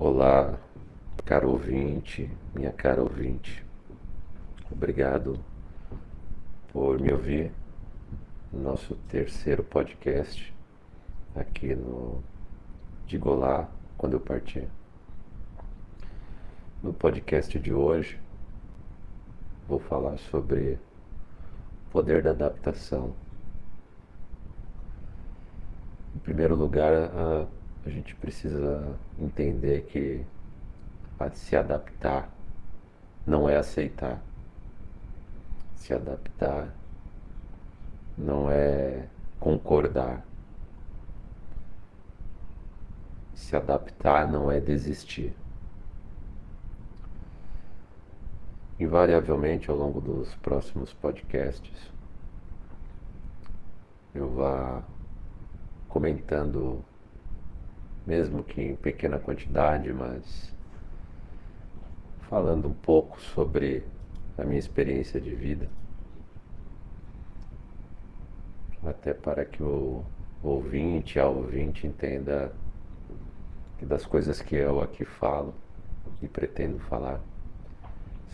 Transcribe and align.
Olá, 0.00 0.56
caro 1.24 1.50
ouvinte, 1.50 2.30
minha 2.54 2.70
cara 2.70 3.02
ouvinte. 3.02 3.66
Obrigado 4.70 5.36
por 6.72 7.00
me 7.00 7.12
ouvir 7.12 7.50
no 8.52 8.62
nosso 8.62 8.94
terceiro 9.08 9.64
podcast 9.64 10.54
aqui 11.34 11.74
no 11.74 12.22
Digo 13.08 13.30
Olá 13.30 13.68
quando 13.96 14.12
eu 14.12 14.20
partir. 14.20 14.68
No 16.80 16.92
podcast 16.92 17.58
de 17.58 17.74
hoje 17.74 18.20
vou 19.66 19.80
falar 19.80 20.16
sobre 20.18 20.78
poder 21.90 22.22
da 22.22 22.30
adaptação. 22.30 23.12
Em 26.14 26.20
primeiro 26.20 26.54
lugar, 26.54 26.92
a, 26.92 27.57
a 27.88 27.90
gente 27.90 28.14
precisa 28.14 28.96
entender 29.18 29.82
que 29.86 30.24
se 31.32 31.56
adaptar 31.56 32.30
não 33.26 33.48
é 33.48 33.56
aceitar. 33.56 34.22
Se 35.74 35.94
adaptar 35.94 36.74
não 38.16 38.50
é 38.50 39.08
concordar. 39.40 40.22
Se 43.34 43.56
adaptar 43.56 44.30
não 44.30 44.50
é 44.50 44.60
desistir. 44.60 45.34
Invariavelmente, 48.78 49.70
ao 49.70 49.76
longo 49.76 50.00
dos 50.00 50.34
próximos 50.36 50.92
podcasts, 50.92 51.90
eu 54.14 54.30
vá 54.30 54.82
comentando, 55.88 56.84
mesmo 58.08 58.42
que 58.42 58.62
em 58.62 58.74
pequena 58.74 59.18
quantidade, 59.18 59.92
mas 59.92 60.50
falando 62.22 62.66
um 62.66 62.72
pouco 62.72 63.20
sobre 63.20 63.84
a 64.38 64.44
minha 64.44 64.58
experiência 64.58 65.20
de 65.20 65.34
vida, 65.34 65.68
até 68.82 69.12
para 69.12 69.44
que 69.44 69.62
o 69.62 70.02
ouvinte, 70.42 71.20
a 71.20 71.28
ouvinte 71.28 71.86
entenda 71.86 72.50
que 73.76 73.84
das 73.84 74.06
coisas 74.06 74.40
que 74.40 74.56
eu 74.56 74.80
aqui 74.80 75.04
falo 75.04 75.54
e 76.22 76.26
pretendo 76.26 76.78
falar 76.78 77.20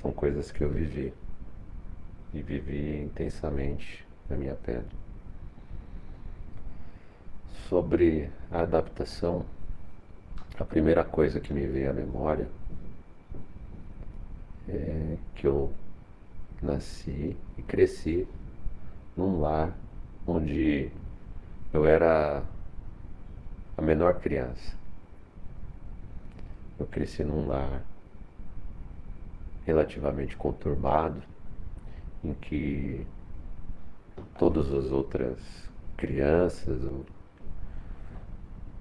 são 0.00 0.12
coisas 0.12 0.52
que 0.52 0.62
eu 0.62 0.70
vivi 0.70 1.12
e 2.32 2.40
vivi 2.40 3.02
intensamente 3.02 4.06
na 4.30 4.36
minha 4.36 4.54
pele. 4.54 4.86
Sobre 7.68 8.30
a 8.52 8.60
adaptação, 8.60 9.44
a 10.58 10.64
primeira 10.64 11.04
coisa 11.04 11.40
que 11.40 11.52
me 11.52 11.66
veio 11.66 11.90
à 11.90 11.92
memória 11.92 12.48
é 14.68 15.16
que 15.34 15.46
eu 15.46 15.72
nasci 16.62 17.36
e 17.58 17.62
cresci 17.62 18.26
num 19.16 19.40
lar 19.40 19.76
onde 20.26 20.90
eu 21.72 21.84
era 21.84 22.42
a 23.76 23.82
menor 23.82 24.20
criança. 24.20 24.76
Eu 26.78 26.86
cresci 26.86 27.24
num 27.24 27.46
lar 27.46 27.82
relativamente 29.66 30.36
conturbado, 30.36 31.22
em 32.22 32.32
que 32.34 33.06
todas 34.38 34.72
as 34.72 34.90
outras 34.90 35.38
crianças 35.96 36.80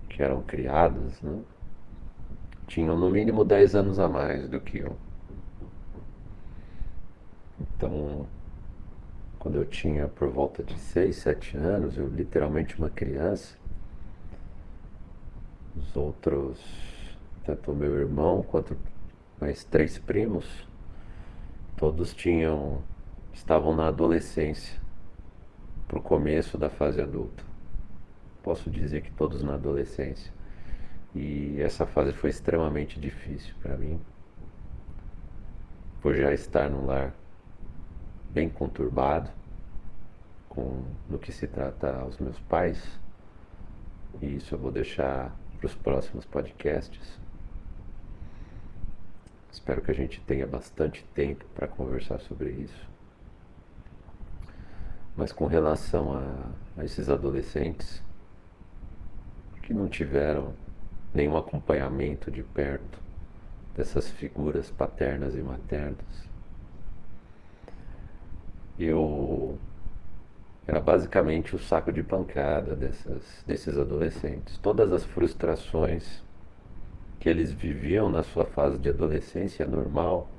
que 0.10 0.22
eram 0.22 0.42
criadas 0.44 1.22
né, 1.22 1.42
tinham 2.68 2.98
no 2.98 3.10
mínimo 3.10 3.44
10 3.44 3.76
anos 3.76 4.00
a 4.00 4.08
mais 4.08 4.48
do 4.50 4.60
que 4.60 4.80
eu. 4.80 4.96
Então, 7.60 8.28
quando 9.40 9.56
eu 9.56 9.66
tinha 9.66 10.08
por 10.08 10.30
volta 10.30 10.64
de 10.64 10.78
6, 10.78 11.16
7 11.16 11.58
anos, 11.58 11.98
eu 11.98 12.08
literalmente 12.08 12.78
uma 12.78 12.90
criança, 12.90 13.58
os 15.76 15.96
outros, 15.96 16.60
tanto 17.44 17.74
meu 17.74 18.00
irmão 18.00 18.44
quanto 18.44 18.78
mais 19.40 19.64
três 19.64 19.98
primos, 19.98 20.68
todos 21.76 22.14
tinham 22.14 22.82
estavam 23.34 23.76
na 23.76 23.88
adolescência, 23.88 24.80
para 25.88 25.98
o 25.98 26.02
começo 26.02 26.58
da 26.58 26.70
fase 26.70 27.02
adulta. 27.02 27.44
Posso 28.42 28.70
dizer 28.70 29.02
que 29.02 29.12
todos 29.12 29.44
na 29.44 29.54
adolescência. 29.54 30.33
E 31.16 31.62
essa 31.62 31.86
fase 31.86 32.12
foi 32.12 32.30
extremamente 32.30 33.00
difícil 33.00 33.54
para 33.62 33.78
mim, 33.78 34.02
por 36.02 36.16
já 36.16 36.34
estar 36.34 36.70
num 36.70 36.86
lar 36.86 37.14
bem 38.32 38.50
conturbado 38.50 39.30
com 40.50 40.84
no 41.08 41.20
que 41.20 41.32
se 41.32 41.48
trata 41.48 41.98
aos 41.98 42.18
meus 42.18 42.40
pais. 42.40 43.00
E 44.22 44.36
isso 44.36 44.56
eu 44.56 44.60
vou 44.60 44.72
deixar 44.72 45.36
para 45.58 45.68
os 45.68 45.76
próximos 45.76 46.26
podcasts. 46.26 47.20
Espero 49.52 49.82
que 49.82 49.92
a 49.92 49.96
gente 49.96 50.20
tenha 50.22 50.48
bastante 50.48 51.06
tempo 51.14 51.46
para 51.54 51.68
conversar 51.68 52.20
sobre 52.20 52.52
isso. 52.52 52.90
Mas 55.16 55.32
com 55.32 55.46
relação 55.46 56.14
a, 56.18 56.82
a 56.82 56.84
esses 56.84 57.08
adolescentes 57.08 58.04
que 59.62 59.74
não 59.74 59.88
tiveram 59.88 60.54
nenhum 61.14 61.38
acompanhamento 61.38 62.32
de 62.32 62.44
perto 62.44 63.00
dessas 63.76 64.10
figuras 64.10 64.70
paternas 64.72 65.36
e 65.36 65.42
maternas, 65.42 66.30
eu 68.80 69.58
era 70.66 70.80
basicamente 70.80 71.56
o 71.56 71.60
saco 71.60 71.92
de 71.92 72.02
pancada 72.02 72.76
dessas, 72.76 73.44
desses 73.46 73.78
adolescentes. 73.78 74.58
Todas 74.58 74.92
as 74.94 75.04
frustrações 75.04 76.24
que 77.20 77.28
eles 77.28 77.52
viviam 77.52 78.10
na 78.10 78.24
sua 78.24 78.46
fase 78.46 78.78
de 78.78 78.90
adolescência 78.90 79.66
normal, 79.66 80.30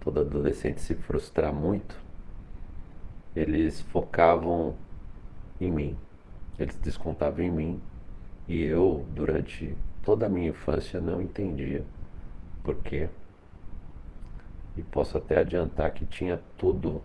todo 0.00 0.20
adolescente 0.20 0.80
se 0.80 0.94
frustrar 0.94 1.52
muito, 1.52 1.96
eles 3.34 3.80
focavam 3.80 4.74
em 5.60 5.70
mim, 5.70 5.98
eles 6.58 6.76
descontavam 6.76 7.44
em 7.44 7.50
mim 7.50 7.82
e 8.48 8.62
eu, 8.62 9.06
durante 9.14 9.76
toda 10.04 10.26
a 10.26 10.28
minha 10.28 10.48
infância, 10.48 11.00
não 11.00 11.20
entendia 11.20 11.84
por 12.62 12.76
quê. 12.76 13.08
E 14.76 14.82
posso 14.82 15.18
até 15.18 15.38
adiantar 15.38 15.92
que 15.92 16.06
tinha 16.06 16.40
tudo 16.56 17.02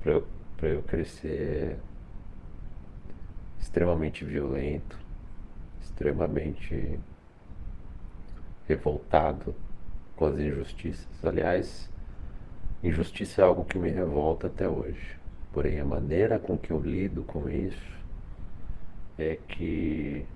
para 0.00 0.12
eu, 0.12 0.26
eu 0.62 0.82
crescer 0.82 1.76
extremamente 3.58 4.24
violento, 4.24 4.98
extremamente 5.80 6.98
revoltado 8.66 9.54
com 10.16 10.26
as 10.26 10.38
injustiças. 10.38 11.06
Aliás, 11.24 11.90
injustiça 12.82 13.42
é 13.42 13.44
algo 13.44 13.64
que 13.64 13.78
me 13.78 13.90
revolta 13.90 14.46
até 14.46 14.68
hoje. 14.68 15.18
Porém, 15.52 15.80
a 15.80 15.84
maneira 15.84 16.38
com 16.38 16.56
que 16.56 16.70
eu 16.70 16.80
lido 16.80 17.22
com 17.22 17.48
isso 17.48 17.96
é 19.18 19.36
que 19.48 20.26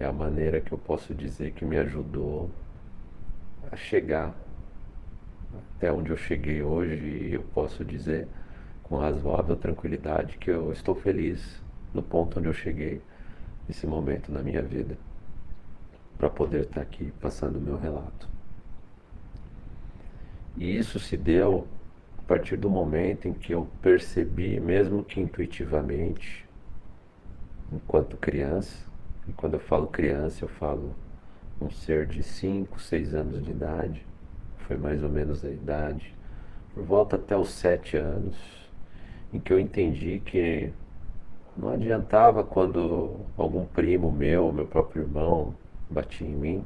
é 0.00 0.06
a 0.06 0.12
maneira 0.12 0.60
que 0.62 0.72
eu 0.72 0.78
posso 0.78 1.14
dizer 1.14 1.52
que 1.52 1.62
me 1.62 1.76
ajudou 1.76 2.50
a 3.70 3.76
chegar 3.76 4.34
até 5.76 5.92
onde 5.92 6.10
eu 6.10 6.16
cheguei 6.16 6.62
hoje 6.62 7.04
e 7.04 7.34
eu 7.34 7.42
posso 7.42 7.84
dizer 7.84 8.26
com 8.82 8.96
razoável 8.96 9.54
tranquilidade 9.56 10.38
que 10.38 10.50
eu 10.50 10.72
estou 10.72 10.94
feliz 10.94 11.62
no 11.92 12.02
ponto 12.02 12.38
onde 12.38 12.48
eu 12.48 12.52
cheguei 12.54 13.02
nesse 13.68 13.86
momento 13.86 14.32
na 14.32 14.42
minha 14.42 14.62
vida 14.62 14.96
para 16.16 16.30
poder 16.30 16.62
estar 16.62 16.80
aqui 16.80 17.12
passando 17.20 17.56
o 17.56 17.60
meu 17.60 17.78
relato. 17.78 18.28
E 20.56 20.76
isso 20.76 20.98
se 20.98 21.16
deu 21.16 21.66
a 22.18 22.22
partir 22.22 22.56
do 22.56 22.68
momento 22.68 23.28
em 23.28 23.32
que 23.32 23.52
eu 23.52 23.68
percebi, 23.80 24.58
mesmo 24.60 25.04
que 25.04 25.20
intuitivamente, 25.20 26.46
enquanto 27.72 28.16
criança, 28.16 28.89
e 29.28 29.32
quando 29.32 29.54
eu 29.54 29.60
falo 29.60 29.86
criança, 29.86 30.44
eu 30.44 30.48
falo 30.48 30.94
um 31.60 31.70
ser 31.70 32.06
de 32.06 32.22
5, 32.22 32.80
6 32.80 33.14
anos 33.14 33.44
de 33.44 33.50
idade, 33.50 34.06
foi 34.66 34.76
mais 34.76 35.02
ou 35.02 35.10
menos 35.10 35.44
a 35.44 35.50
idade, 35.50 36.14
por 36.74 36.82
volta 36.84 37.16
até 37.16 37.36
os 37.36 37.50
7 37.50 37.96
anos, 37.96 38.36
em 39.32 39.38
que 39.38 39.52
eu 39.52 39.58
entendi 39.58 40.20
que 40.24 40.72
não 41.56 41.70
adiantava 41.70 42.42
quando 42.42 43.16
algum 43.36 43.64
primo 43.66 44.10
meu, 44.10 44.52
meu 44.52 44.66
próprio 44.66 45.02
irmão, 45.02 45.54
batia 45.88 46.26
em 46.26 46.34
mim. 46.34 46.64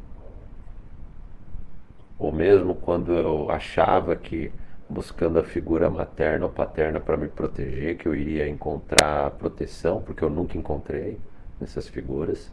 Ou 2.18 2.30
mesmo 2.30 2.74
quando 2.74 3.12
eu 3.12 3.50
achava 3.50 4.14
que 4.14 4.52
buscando 4.88 5.38
a 5.38 5.42
figura 5.42 5.90
materna 5.90 6.46
ou 6.46 6.52
paterna 6.52 7.00
para 7.00 7.16
me 7.16 7.26
proteger, 7.26 7.96
que 7.96 8.06
eu 8.06 8.14
iria 8.14 8.48
encontrar 8.48 9.30
proteção, 9.32 10.00
porque 10.00 10.22
eu 10.22 10.30
nunca 10.30 10.56
encontrei 10.56 11.18
nessas 11.60 11.88
figuras. 11.88 12.52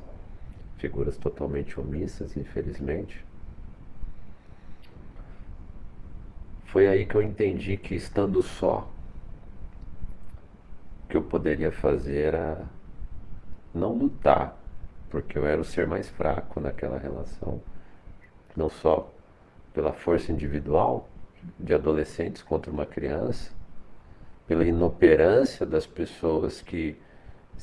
figuras 0.78 1.16
totalmente 1.16 1.80
omissas, 1.80 2.36
infelizmente. 2.36 3.24
Foi 6.66 6.88
aí 6.88 7.06
que 7.06 7.16
eu 7.16 7.22
entendi 7.22 7.78
que 7.78 7.94
estando 7.94 8.42
só, 8.42 8.90
o 11.04 11.08
que 11.10 11.18
eu 11.18 11.22
poderia 11.22 11.72
fazer 11.72 12.34
era 12.34 12.66
não 13.74 13.94
lutar, 13.94 14.58
porque 15.10 15.38
eu 15.38 15.46
era 15.46 15.62
o 15.62 15.66
ser 15.66 15.86
mais 15.86 16.10
fraco 16.10 16.60
naquela 16.60 16.98
relação, 16.98 17.62
não 18.56 18.70
só 18.70 19.14
pela 19.74 19.94
força 19.94 20.32
individual 20.32 21.08
de 21.60 21.74
adolescentes 21.74 22.42
contra 22.42 22.72
uma 22.72 22.86
criança, 22.86 23.52
pela 24.48 24.66
inoperância 24.66 25.66
das 25.66 25.86
pessoas 25.86 26.62
que 26.62 26.98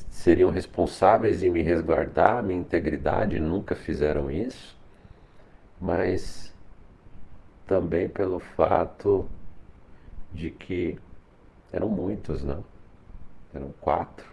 seriam 0.09 0.49
responsáveis 0.49 1.43
em 1.43 1.49
me 1.49 1.61
resguardar, 1.61 2.43
minha 2.43 2.59
integridade, 2.59 3.39
nunca 3.39 3.75
fizeram 3.75 4.29
isso, 4.29 4.77
mas 5.79 6.53
também 7.65 8.09
pelo 8.09 8.39
fato 8.39 9.29
de 10.33 10.51
que 10.51 10.99
eram 11.71 11.87
muitos, 11.87 12.43
não? 12.43 12.57
Né? 12.57 12.63
Eram 13.53 13.71
quatro, 13.79 14.27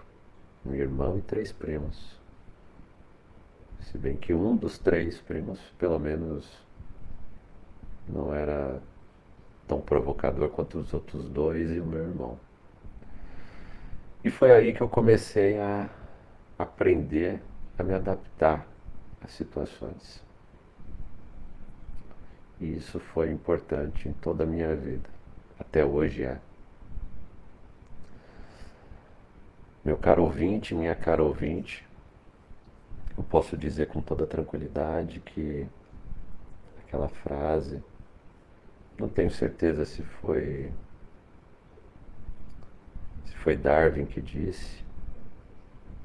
um 0.65 0.75
irmão 0.75 1.19
e 1.19 1.23
três 1.23 1.53
primos. 1.53 2.19
Se 3.81 3.97
bem 3.97 4.17
que 4.17 4.35
um 4.35 4.57
dos 4.57 4.79
três 4.79 5.21
primos, 5.21 5.61
pelo 5.79 5.99
menos, 5.99 6.51
não 8.09 8.35
era 8.35 8.83
tão 9.67 9.81
provocador 9.81 10.49
quanto 10.51 10.79
os 10.79 10.93
outros 10.93 11.29
dois 11.29 11.71
e 11.71 11.81
o 11.81 11.87
meu 11.87 12.03
irmão. 12.03 12.39
E 14.27 14.31
foi 14.31 14.51
aí 14.51 14.73
que 14.73 14.81
eu 14.81 14.89
comecei 14.89 15.57
a 15.57 15.89
aprender 16.59 17.41
a 17.79 17.85
me 17.85 17.95
adaptar 17.95 18.67
às 19.23 19.31
situações. 19.31 20.21
E 22.61 22.75
isso 22.75 22.99
foi 22.99 23.31
importante 23.31 24.09
em 24.09 24.13
toda 24.15 24.43
a 24.43 24.47
minha 24.47 24.75
vida. 24.75 25.09
Até 25.61 25.85
hoje 25.85 26.25
é. 26.25 26.41
Meu 29.85 29.97
caro 29.97 30.25
ouvinte, 30.25 30.75
minha 30.75 30.97
cara 30.97 31.23
ouvinte, 31.23 31.87
eu 33.17 33.23
posso 33.23 33.57
dizer 33.57 33.87
com 33.87 34.01
toda 34.01 34.27
tranquilidade 34.27 35.21
que 35.21 35.69
aquela 36.85 37.09
frase, 37.09 37.81
não 38.99 39.09
tenho 39.09 39.31
certeza 39.31 39.85
se 39.85 40.03
foi 40.03 40.73
foi 43.47 43.57
Darwin 43.57 44.07
que 44.07 44.21
disse. 44.21 44.85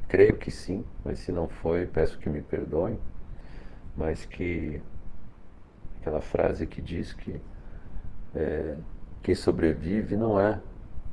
Creio 0.07 0.37
que 0.37 0.51
sim, 0.51 0.85
mas 1.03 1.17
se 1.17 1.31
não 1.31 1.47
foi, 1.47 1.87
peço 1.87 2.19
que 2.19 2.29
me 2.29 2.39
perdoem. 2.39 2.99
Mas 3.97 4.25
que 4.25 4.79
aquela 5.99 6.21
frase 6.21 6.67
que 6.67 6.79
diz 6.79 7.13
que 7.13 7.41
é, 8.35 8.77
quem 9.23 9.33
sobrevive 9.33 10.15
não 10.15 10.39
é 10.39 10.61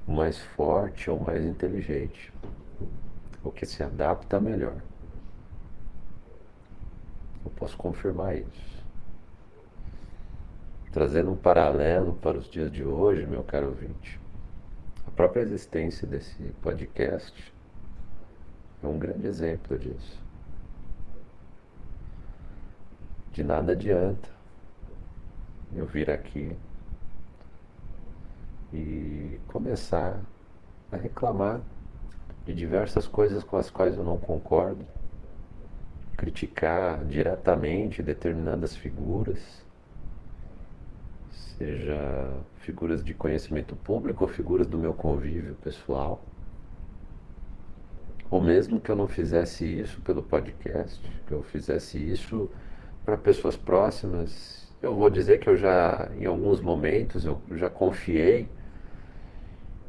o 0.06 0.12
mais 0.12 0.38
forte 0.38 1.08
ou 1.08 1.18
mais 1.18 1.42
inteligente, 1.42 2.30
o 3.42 3.50
que 3.50 3.64
se 3.64 3.82
adapta 3.82 4.38
melhor. 4.38 4.76
Eu 7.42 7.50
posso 7.52 7.74
confirmar 7.78 8.36
isso. 8.36 8.84
Trazendo 10.92 11.32
um 11.32 11.36
paralelo 11.36 12.18
para 12.20 12.36
os 12.36 12.50
dias 12.50 12.70
de 12.70 12.84
hoje, 12.84 13.24
meu 13.24 13.42
caro 13.42 13.68
ouvinte 13.68 14.20
própria 15.18 15.42
existência 15.42 16.06
desse 16.06 16.40
podcast 16.62 17.52
é 18.80 18.86
um 18.86 18.96
grande 18.96 19.26
exemplo 19.26 19.76
disso. 19.76 20.22
De 23.32 23.42
nada 23.42 23.72
adianta 23.72 24.28
eu 25.74 25.84
vir 25.86 26.08
aqui 26.08 26.56
e 28.72 29.40
começar 29.48 30.20
a 30.92 30.96
reclamar 30.96 31.62
de 32.46 32.54
diversas 32.54 33.08
coisas 33.08 33.42
com 33.42 33.56
as 33.56 33.68
quais 33.68 33.96
eu 33.96 34.04
não 34.04 34.18
concordo, 34.18 34.86
criticar 36.16 37.04
diretamente 37.04 38.04
determinadas 38.04 38.76
figuras 38.76 39.66
seja 41.30 42.32
figuras 42.56 43.04
de 43.04 43.14
conhecimento 43.14 43.74
público 43.76 44.24
ou 44.24 44.28
figuras 44.28 44.66
do 44.66 44.78
meu 44.78 44.92
convívio 44.92 45.54
pessoal. 45.56 46.22
Ou 48.30 48.40
mesmo 48.40 48.80
que 48.80 48.90
eu 48.90 48.96
não 48.96 49.08
fizesse 49.08 49.64
isso 49.64 50.00
pelo 50.02 50.22
podcast, 50.22 51.00
que 51.26 51.32
eu 51.32 51.42
fizesse 51.42 51.98
isso 51.98 52.50
para 53.04 53.16
pessoas 53.16 53.56
próximas. 53.56 54.70
Eu 54.82 54.94
vou 54.94 55.08
dizer 55.08 55.38
que 55.38 55.48
eu 55.48 55.56
já, 55.56 56.10
em 56.18 56.26
alguns 56.26 56.60
momentos, 56.60 57.24
eu 57.24 57.40
já 57.52 57.70
confiei 57.70 58.48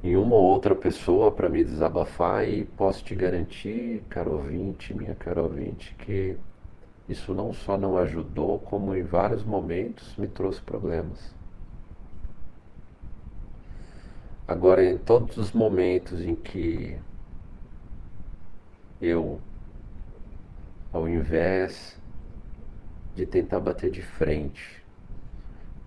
em 0.02 0.16
uma 0.16 0.36
ou 0.36 0.44
outra 0.44 0.74
pessoa 0.74 1.32
para 1.32 1.50
me 1.50 1.64
desabafar 1.64 2.48
e 2.48 2.64
posso 2.64 3.04
te 3.04 3.14
garantir, 3.14 4.04
caro 4.10 4.34
ouvinte, 4.34 4.94
minha 4.94 5.14
caro 5.16 5.44
ouvinte, 5.44 5.94
que 6.00 6.38
isso 7.10 7.34
não 7.34 7.52
só 7.52 7.76
não 7.76 7.98
ajudou, 7.98 8.60
como 8.60 8.96
em 8.96 9.02
vários 9.02 9.44
momentos 9.44 10.16
me 10.16 10.28
trouxe 10.28 10.62
problemas. 10.62 11.34
Agora, 14.48 14.86
em 14.86 14.98
todos 14.98 15.38
os 15.38 15.52
momentos 15.52 16.22
em 16.22 16.36
que 16.36 16.98
eu, 19.02 19.42
ao 20.94 21.10
invés 21.10 22.00
de 23.16 23.26
tentar 23.26 23.60
bater 23.60 23.90
de 23.90 24.02
frente 24.02 24.84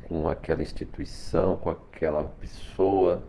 com 0.09 0.29
aquela 0.29 0.63
instituição, 0.63 1.57
com 1.57 1.71
aquela 1.71 2.25
pessoa, 2.25 3.23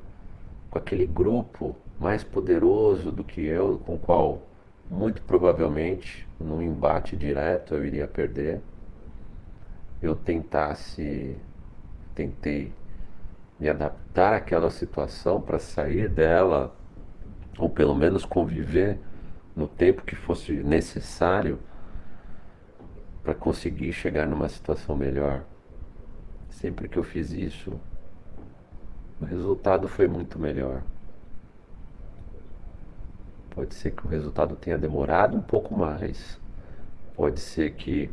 com 0.70 0.80
aquele 0.80 1.06
grupo 1.06 1.76
mais 2.00 2.24
poderoso 2.24 3.12
do 3.12 3.24
que 3.24 3.42
eu, 3.42 3.80
com 3.86 3.96
o 3.96 4.00
qual 4.00 4.42
muito 4.94 5.24
provavelmente 5.24 6.28
num 6.40 6.62
embate 6.62 7.18
direto 7.18 7.74
eu 7.74 7.84
iria 7.86 8.08
perder, 8.08 8.62
eu 10.02 10.16
tentasse, 10.16 11.36
tentei 12.14 12.72
me 13.60 13.70
adaptar 13.70 14.34
àquela 14.34 14.70
situação 14.70 15.42
para 15.42 15.58
sair 15.58 16.10
dela, 16.10 16.76
ou 17.58 17.70
pelo 17.70 17.96
menos 17.96 18.26
conviver 18.26 19.00
no 19.56 19.68
tempo 19.68 20.04
que 20.04 20.16
fosse 20.16 20.52
necessário 20.52 21.58
para 23.24 23.34
conseguir 23.34 23.94
chegar 23.94 24.28
numa 24.28 24.50
situação 24.50 24.96
melhor. 24.96 25.44
Sempre 26.50 26.88
que 26.88 26.98
eu 26.98 27.04
fiz 27.04 27.32
isso, 27.32 27.80
o 29.22 29.26
resultado 29.26 29.88
foi 29.88 30.08
muito 30.08 30.38
melhor. 30.38 30.84
Pode 33.54 33.76
ser 33.76 33.92
que 33.92 34.06
o 34.06 34.10
resultado 34.10 34.56
tenha 34.56 34.78
demorado 34.78 35.38
um 35.38 35.42
pouco 35.42 35.78
mais. 35.78 36.42
Pode 37.16 37.40
ser 37.40 37.76
que 37.76 38.10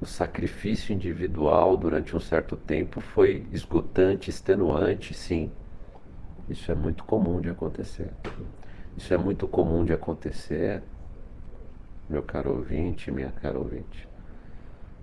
o 0.00 0.06
sacrifício 0.06 0.94
individual 0.94 1.76
durante 1.76 2.16
um 2.16 2.20
certo 2.20 2.56
tempo 2.56 3.00
foi 3.00 3.46
esgotante, 3.52 4.30
extenuante, 4.30 5.12
sim. 5.12 5.52
Isso 6.48 6.72
é 6.72 6.74
muito 6.74 7.04
comum 7.04 7.42
de 7.42 7.50
acontecer. 7.50 8.10
Isso 8.96 9.12
é 9.12 9.18
muito 9.18 9.46
comum 9.46 9.84
de 9.84 9.92
acontecer, 9.92 10.82
meu 12.08 12.22
caro 12.22 12.56
ouvinte, 12.56 13.10
minha 13.10 13.30
cara 13.30 13.58
ouvinte, 13.58 14.08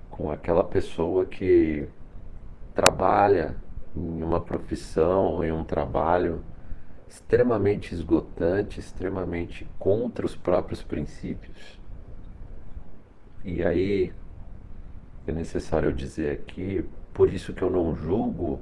com 0.10 0.32
aquela 0.32 0.64
pessoa 0.64 1.26
que 1.26 1.88
trabalha 2.74 3.56
em 3.96 4.24
uma 4.24 4.42
profissão, 4.42 5.44
em 5.44 5.52
um 5.52 5.64
trabalho 5.64 6.44
extremamente 7.08 7.94
esgotante, 7.94 8.80
extremamente 8.80 9.68
contra 9.78 10.26
os 10.26 10.36
próprios 10.36 10.82
princípios. 10.82 11.80
E 13.44 13.64
aí 13.64 14.12
é 15.28 15.32
necessário 15.32 15.94
dizer 15.94 16.32
aqui, 16.32 16.84
por 17.14 17.32
isso 17.32 17.54
que 17.54 17.62
eu 17.62 17.70
não 17.70 17.96
julgo 17.96 18.60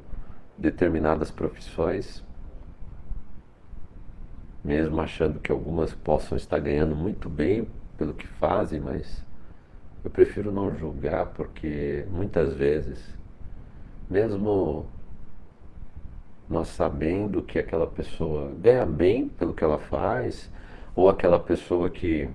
determinadas 0.57 1.31
profissões, 1.31 2.23
mesmo 4.63 5.01
achando 5.01 5.39
que 5.39 5.51
algumas 5.51 5.93
possam 5.93 6.37
estar 6.37 6.59
ganhando 6.59 6.95
muito 6.95 7.29
bem 7.29 7.67
pelo 7.97 8.13
que 8.13 8.27
fazem, 8.27 8.79
mas 8.79 9.25
eu 10.03 10.11
prefiro 10.11 10.51
não 10.51 10.75
julgar 10.75 11.27
porque 11.27 12.05
muitas 12.09 12.53
vezes, 12.53 13.17
mesmo 14.09 14.85
nós 16.49 16.67
sabendo 16.69 17.41
que 17.41 17.59
aquela 17.59 17.87
pessoa 17.87 18.51
ganha 18.59 18.85
bem 18.85 19.27
pelo 19.29 19.53
que 19.53 19.63
ela 19.63 19.79
faz, 19.79 20.49
ou 20.95 21.09
aquela 21.09 21.39
pessoa 21.39 21.89
que 21.89 22.29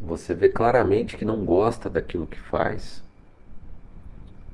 você 0.00 0.34
vê 0.34 0.48
claramente 0.48 1.16
que 1.16 1.24
não 1.24 1.44
gosta 1.44 1.88
daquilo 1.88 2.26
que 2.26 2.38
faz. 2.38 3.02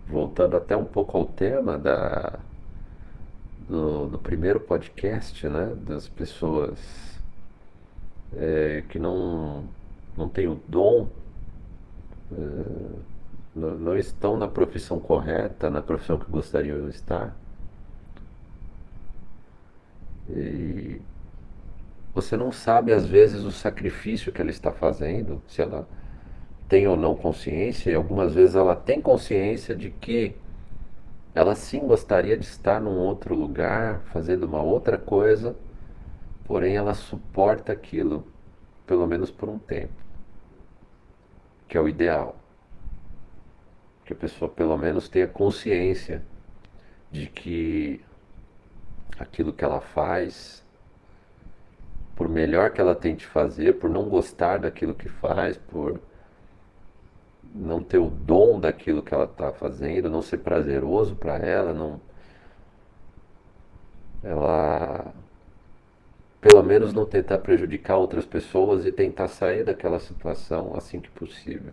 Voltando 0.08 0.56
até 0.56 0.76
um 0.76 0.84
pouco 0.84 1.16
ao 1.16 1.24
tema 1.24 1.78
da, 1.78 2.38
do, 3.68 4.06
do 4.06 4.18
primeiro 4.18 4.60
podcast, 4.60 5.48
né? 5.48 5.74
Das 5.86 6.08
pessoas 6.08 6.78
é, 8.36 8.82
que 8.88 8.98
não 8.98 9.64
não 10.16 10.28
têm 10.28 10.48
o 10.48 10.60
dom, 10.66 11.08
uh, 12.32 12.98
não, 13.54 13.74
não 13.76 13.96
estão 13.98 14.36
na 14.36 14.48
profissão 14.48 14.98
correta, 14.98 15.68
na 15.68 15.82
profissão 15.82 16.18
que 16.18 16.30
gostariam 16.30 16.82
de 16.88 16.90
estar. 16.94 17.36
E 20.28 21.00
você 22.14 22.36
não 22.36 22.50
sabe, 22.50 22.92
às 22.92 23.06
vezes, 23.06 23.44
o 23.44 23.52
sacrifício 23.52 24.32
que 24.32 24.40
ela 24.40 24.50
está 24.50 24.72
fazendo, 24.72 25.42
se 25.46 25.60
ela 25.60 25.88
tem 26.68 26.86
ou 26.86 26.96
não 26.96 27.14
consciência, 27.14 27.90
e 27.90 27.94
algumas 27.94 28.34
vezes 28.34 28.56
ela 28.56 28.74
tem 28.74 29.00
consciência 29.00 29.74
de 29.74 29.90
que 29.90 30.34
ela 31.34 31.54
sim 31.54 31.80
gostaria 31.80 32.36
de 32.36 32.46
estar 32.46 32.80
num 32.80 32.96
outro 32.96 33.34
lugar, 33.34 34.00
fazendo 34.06 34.44
uma 34.44 34.62
outra 34.62 34.96
coisa, 34.96 35.54
porém 36.44 36.76
ela 36.76 36.94
suporta 36.94 37.72
aquilo, 37.72 38.26
pelo 38.86 39.06
menos 39.06 39.30
por 39.30 39.48
um 39.48 39.58
tempo, 39.58 39.92
que 41.68 41.76
é 41.76 41.80
o 41.80 41.86
ideal. 41.86 42.36
Que 44.04 44.14
a 44.14 44.16
pessoa 44.16 44.48
pelo 44.48 44.78
menos 44.78 45.08
tenha 45.08 45.26
consciência 45.26 46.22
de 47.12 47.26
que 47.26 48.00
aquilo 49.18 49.52
que 49.52 49.64
ela 49.64 49.80
faz, 49.80 50.64
por 52.14 52.28
melhor 52.28 52.70
que 52.70 52.80
ela 52.80 52.94
tente 52.94 53.26
fazer, 53.26 53.74
por 53.74 53.90
não 53.90 54.08
gostar 54.08 54.58
daquilo 54.58 54.94
que 54.94 55.08
faz, 55.08 55.56
por 55.56 56.00
não 57.54 57.82
ter 57.82 57.98
o 57.98 58.10
dom 58.10 58.60
daquilo 58.60 59.02
que 59.02 59.14
ela 59.14 59.24
está 59.24 59.52
fazendo, 59.52 60.10
não 60.10 60.22
ser 60.22 60.38
prazeroso 60.38 61.16
para 61.16 61.36
ela, 61.38 61.72
não. 61.72 62.00
Ela. 64.22 65.12
Pelo 66.40 66.62
menos 66.62 66.92
não 66.92 67.06
tentar 67.06 67.38
prejudicar 67.38 67.96
outras 67.96 68.24
pessoas 68.26 68.86
e 68.86 68.92
tentar 68.92 69.28
sair 69.28 69.64
daquela 69.64 69.98
situação 69.98 70.74
assim 70.76 71.00
que 71.00 71.10
possível. 71.10 71.72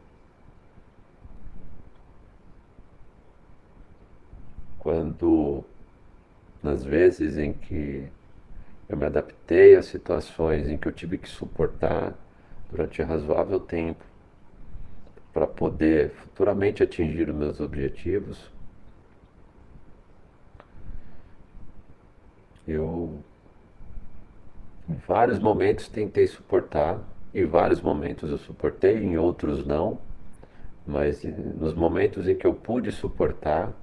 Quando, 4.79 5.63
nas 6.63 6.83
vezes 6.83 7.37
em 7.37 7.53
que 7.53 8.07
eu 8.87 8.97
me 8.97 9.05
adaptei 9.05 9.75
a 9.75 9.83
situações 9.83 10.67
em 10.69 10.77
que 10.77 10.87
eu 10.87 10.91
tive 10.91 11.17
que 11.17 11.27
suportar 11.27 12.13
durante 12.71 13.01
razoável 13.01 13.59
tempo, 13.59 14.03
para 15.33 15.45
poder 15.47 16.11
futuramente 16.11 16.81
atingir 16.83 17.29
os 17.29 17.35
meus 17.35 17.59
objetivos, 17.59 18.51
eu 22.67 23.19
em 24.87 24.95
vários 25.07 25.39
momentos 25.39 25.87
tentei 25.87 26.27
suportar, 26.27 26.99
em 27.33 27.45
vários 27.45 27.81
momentos 27.81 28.29
eu 28.29 28.37
suportei, 28.37 28.97
em 28.97 29.17
outros 29.17 29.65
não, 29.65 29.99
mas 30.85 31.23
nos 31.23 31.73
momentos 31.73 32.27
em 32.27 32.35
que 32.35 32.45
eu 32.45 32.53
pude 32.53 32.91
suportar, 32.91 33.73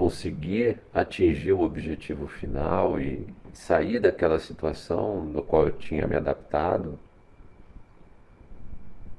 conseguir 0.00 0.78
atingir 0.94 1.52
o 1.52 1.60
objetivo 1.60 2.26
final 2.26 2.98
e 2.98 3.26
sair 3.52 4.00
daquela 4.00 4.38
situação 4.38 5.22
no 5.22 5.42
qual 5.42 5.66
eu 5.66 5.72
tinha 5.72 6.06
me 6.06 6.16
adaptado, 6.16 6.98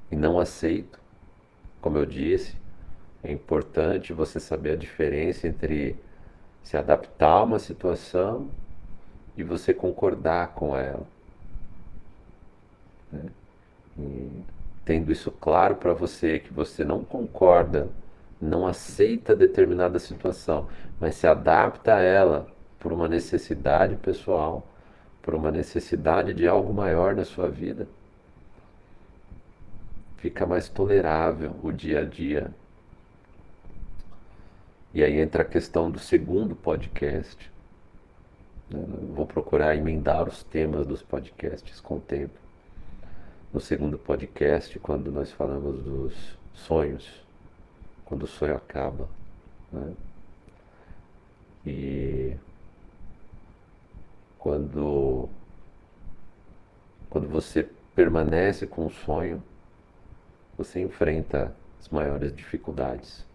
e 0.09 0.15
não 0.15 0.39
aceito. 0.39 0.99
Como 1.79 1.99
eu 1.99 2.05
disse, 2.07 2.57
é 3.23 3.31
importante 3.31 4.11
você 4.11 4.39
saber 4.39 4.71
a 4.71 4.75
diferença 4.75 5.47
entre 5.47 5.95
se 6.63 6.75
adaptar 6.75 7.29
a 7.29 7.43
uma 7.43 7.59
situação 7.59 8.49
e 9.37 9.43
você 9.43 9.75
concordar 9.75 10.55
com 10.55 10.75
ela. 10.75 11.05
Né? 13.11 13.29
Tendo 14.83 15.11
isso 15.11 15.29
claro 15.29 15.75
para 15.75 15.93
você, 15.93 16.39
que 16.39 16.51
você 16.51 16.83
não 16.83 17.03
concorda, 17.03 17.87
não 18.41 18.65
aceita 18.65 19.35
determinada 19.35 19.99
situação, 19.99 20.67
mas 20.99 21.15
se 21.15 21.27
adapta 21.27 21.95
a 21.95 22.01
ela 22.01 22.47
por 22.79 22.91
uma 22.91 23.07
necessidade 23.07 23.95
pessoal, 23.97 24.67
por 25.21 25.35
uma 25.35 25.51
necessidade 25.51 26.33
de 26.33 26.47
algo 26.47 26.73
maior 26.73 27.15
na 27.15 27.23
sua 27.23 27.49
vida 27.49 27.87
fica 30.21 30.45
mais 30.45 30.69
tolerável 30.69 31.55
o 31.63 31.71
dia 31.71 32.01
a 32.01 32.05
dia. 32.05 32.53
E 34.93 35.03
aí 35.03 35.19
entra 35.19 35.41
a 35.41 35.45
questão 35.45 35.89
do 35.89 35.97
segundo 35.97 36.55
podcast. 36.55 37.51
Né? 38.69 38.85
Vou 39.15 39.25
procurar 39.25 39.75
emendar 39.75 40.27
os 40.27 40.43
temas 40.43 40.85
dos 40.85 41.01
podcasts 41.01 41.79
com 41.79 41.95
o 41.97 41.99
tempo. 41.99 42.39
No 43.51 43.59
segundo 43.59 43.97
podcast, 43.97 44.77
quando 44.79 45.11
nós 45.11 45.31
falamos 45.31 45.81
dos 45.83 46.37
sonhos, 46.53 47.09
quando 48.11 48.23
o 48.23 48.27
sonho 48.27 48.57
acaba. 48.57 49.07
Né? 49.71 49.93
E 51.65 52.35
quando, 54.37 55.29
quando 57.09 57.29
você 57.29 57.69
permanece 57.95 58.67
com 58.67 58.85
o 58.85 58.89
sonho, 58.89 59.41
você 60.57 60.81
enfrenta 60.81 61.55
as 61.79 61.87
maiores 61.87 62.35
dificuldades. 62.35 63.25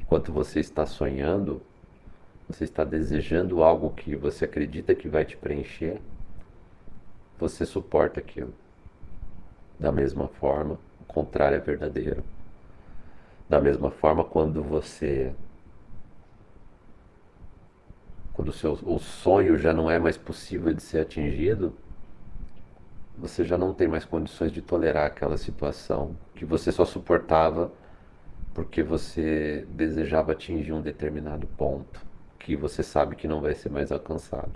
Enquanto 0.00 0.32
você 0.32 0.60
está 0.60 0.86
sonhando, 0.86 1.60
você 2.46 2.62
está 2.62 2.84
desejando 2.84 3.60
algo 3.60 3.90
que 3.90 4.14
você 4.14 4.44
acredita 4.44 4.94
que 4.94 5.08
vai 5.08 5.24
te 5.24 5.36
preencher, 5.36 6.00
você 7.40 7.66
suporta 7.66 8.20
aquilo. 8.20 8.54
Da 9.80 9.90
mesma 9.90 10.28
forma, 10.28 10.78
o 11.00 11.04
contrário 11.06 11.56
é 11.56 11.60
verdadeiro. 11.60 12.22
Da 13.50 13.60
mesma 13.60 13.90
forma, 13.90 14.22
quando 14.22 14.62
você. 14.62 15.34
Quando 18.32 18.50
o, 18.50 18.52
seu, 18.52 18.74
o 18.74 19.00
sonho 19.00 19.58
já 19.58 19.74
não 19.74 19.90
é 19.90 19.98
mais 19.98 20.16
possível 20.16 20.72
de 20.72 20.80
ser 20.80 21.00
atingido, 21.00 21.74
você 23.18 23.44
já 23.44 23.58
não 23.58 23.74
tem 23.74 23.88
mais 23.88 24.04
condições 24.04 24.52
de 24.52 24.62
tolerar 24.62 25.04
aquela 25.04 25.36
situação 25.36 26.16
que 26.36 26.44
você 26.44 26.70
só 26.70 26.84
suportava 26.84 27.72
porque 28.54 28.84
você 28.84 29.66
desejava 29.70 30.30
atingir 30.30 30.72
um 30.72 30.80
determinado 30.80 31.48
ponto 31.48 32.06
que 32.38 32.54
você 32.54 32.84
sabe 32.84 33.16
que 33.16 33.26
não 33.26 33.40
vai 33.40 33.56
ser 33.56 33.68
mais 33.68 33.90
alcançado. 33.90 34.52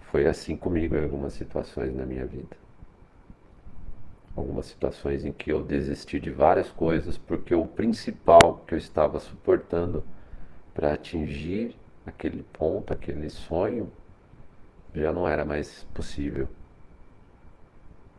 Foi 0.00 0.26
assim 0.26 0.56
comigo 0.56 0.96
em 0.96 1.04
algumas 1.04 1.32
situações 1.34 1.94
na 1.94 2.04
minha 2.04 2.26
vida. 2.26 2.61
Algumas 4.34 4.66
situações 4.66 5.24
em 5.24 5.32
que 5.32 5.52
eu 5.52 5.62
desisti 5.62 6.18
de 6.18 6.30
várias 6.30 6.70
coisas 6.70 7.18
porque 7.18 7.54
o 7.54 7.66
principal 7.66 8.64
que 8.66 8.74
eu 8.74 8.78
estava 8.78 9.20
suportando 9.20 10.02
para 10.72 10.94
atingir 10.94 11.76
aquele 12.06 12.42
ponto, 12.42 12.92
aquele 12.92 13.28
sonho, 13.28 13.92
já 14.94 15.12
não 15.12 15.28
era 15.28 15.44
mais 15.44 15.84
possível. 15.94 16.48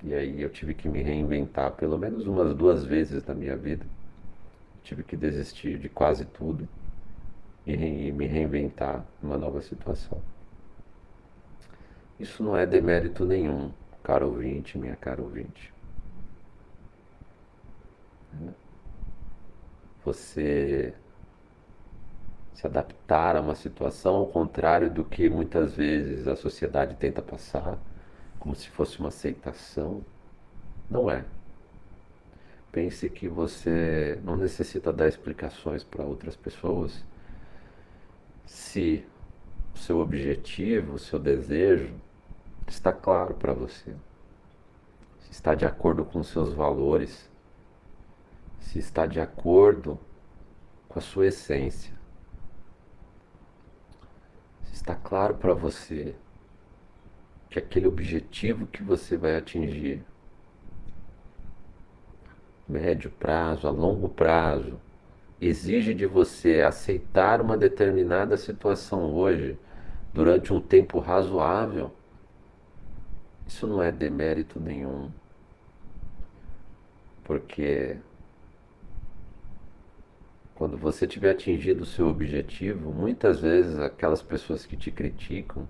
E 0.03 0.13
aí 0.13 0.41
eu 0.41 0.49
tive 0.49 0.73
que 0.73 0.87
me 0.87 1.01
reinventar 1.01 1.71
pelo 1.71 1.97
menos 1.97 2.27
umas 2.27 2.53
duas 2.53 2.83
vezes 2.83 3.25
na 3.25 3.33
minha 3.33 3.55
vida. 3.55 3.85
Tive 4.83 5.03
que 5.03 5.15
desistir 5.15 5.79
de 5.79 5.89
quase 5.89 6.25
tudo 6.25 6.67
e 7.65 8.11
me 8.11 8.27
reinventar 8.27 9.05
numa 9.21 9.37
nova 9.37 9.61
situação. 9.61 10.21
Isso 12.19 12.43
não 12.43 12.55
é 12.55 12.65
demérito 12.65 13.25
nenhum, 13.25 13.71
caro 14.03 14.27
ouvinte, 14.27 14.77
minha 14.77 14.95
cara 14.95 15.21
ouvinte. 15.21 15.72
Você 20.03 20.93
se 22.53 22.67
adaptar 22.67 23.35
a 23.35 23.41
uma 23.41 23.55
situação 23.55 24.15
ao 24.15 24.27
contrário 24.27 24.89
do 24.89 25.03
que 25.03 25.29
muitas 25.29 25.75
vezes 25.75 26.27
a 26.27 26.35
sociedade 26.35 26.95
tenta 26.95 27.21
passar, 27.21 27.77
como 28.39 28.55
se 28.55 28.69
fosse 28.69 28.99
uma 28.99 29.09
aceitação. 29.09 30.03
Não 30.89 31.09
é. 31.09 31.25
Pense 32.71 33.09
que 33.09 33.27
você 33.27 34.19
não 34.23 34.35
necessita 34.35 34.91
dar 34.91 35.07
explicações 35.07 35.83
para 35.83 36.03
outras 36.03 36.35
pessoas 36.35 37.03
se 38.45 39.05
o 39.73 39.77
seu 39.77 39.99
objetivo, 39.99 40.93
o 40.93 40.99
seu 40.99 41.19
desejo 41.19 41.93
está 42.67 42.91
claro 42.91 43.33
para 43.35 43.53
você, 43.53 43.93
se 45.19 45.31
está 45.31 45.55
de 45.55 45.65
acordo 45.65 46.05
com 46.05 46.23
seus 46.23 46.53
valores, 46.53 47.29
se 48.63 48.79
está 48.79 49.05
de 49.05 49.19
acordo 49.19 49.99
com 50.87 50.97
a 50.97 51.01
sua 51.01 51.27
essência. 51.27 51.93
Está 54.71 54.95
claro 54.95 55.35
para 55.35 55.53
você 55.53 56.15
que 57.49 57.59
aquele 57.59 57.87
objetivo 57.87 58.65
que 58.65 58.81
você 58.81 59.15
vai 59.15 59.35
atingir, 59.35 60.03
médio 62.67 63.11
prazo, 63.11 63.67
a 63.67 63.71
longo 63.71 64.09
prazo, 64.09 64.79
exige 65.39 65.93
de 65.93 66.05
você 66.05 66.61
aceitar 66.61 67.41
uma 67.41 67.57
determinada 67.57 68.37
situação 68.37 69.13
hoje 69.13 69.59
durante 70.13 70.51
um 70.53 70.61
tempo 70.61 70.99
razoável, 70.99 71.91
Isso 73.45 73.67
não 73.67 73.83
é 73.83 73.91
demérito 73.91 74.57
nenhum, 74.59 75.11
porque 77.25 77.99
quando 80.55 80.77
você 80.77 81.07
tiver 81.07 81.31
atingido 81.31 81.83
o 81.83 81.85
seu 81.85 82.07
objetivo, 82.07 82.91
muitas 82.91 83.39
vezes 83.39 83.79
aquelas 83.79 84.21
pessoas 84.21 84.65
que 84.65 84.77
te 84.77 84.91
criticam, 84.91 85.67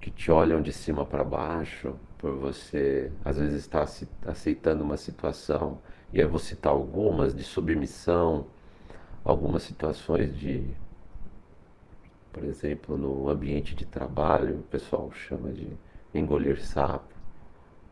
que 0.00 0.10
te 0.10 0.30
olham 0.30 0.60
de 0.60 0.72
cima 0.72 1.04
para 1.04 1.24
baixo, 1.24 1.96
por 2.18 2.32
você 2.36 3.10
às 3.24 3.38
vezes 3.38 3.60
estar 3.60 3.86
aceitando 4.26 4.84
uma 4.84 4.96
situação, 4.96 5.78
e 6.12 6.20
eu 6.20 6.28
vou 6.28 6.38
citar 6.38 6.72
algumas 6.72 7.34
de 7.34 7.42
submissão, 7.42 8.46
algumas 9.24 9.62
situações 9.62 10.36
de, 10.38 10.64
por 12.32 12.44
exemplo, 12.44 12.96
no 12.96 13.28
ambiente 13.28 13.74
de 13.74 13.86
trabalho, 13.86 14.58
o 14.58 14.62
pessoal 14.62 15.10
chama 15.10 15.50
de 15.52 15.68
engolir 16.14 16.62
sapo, 16.62 17.14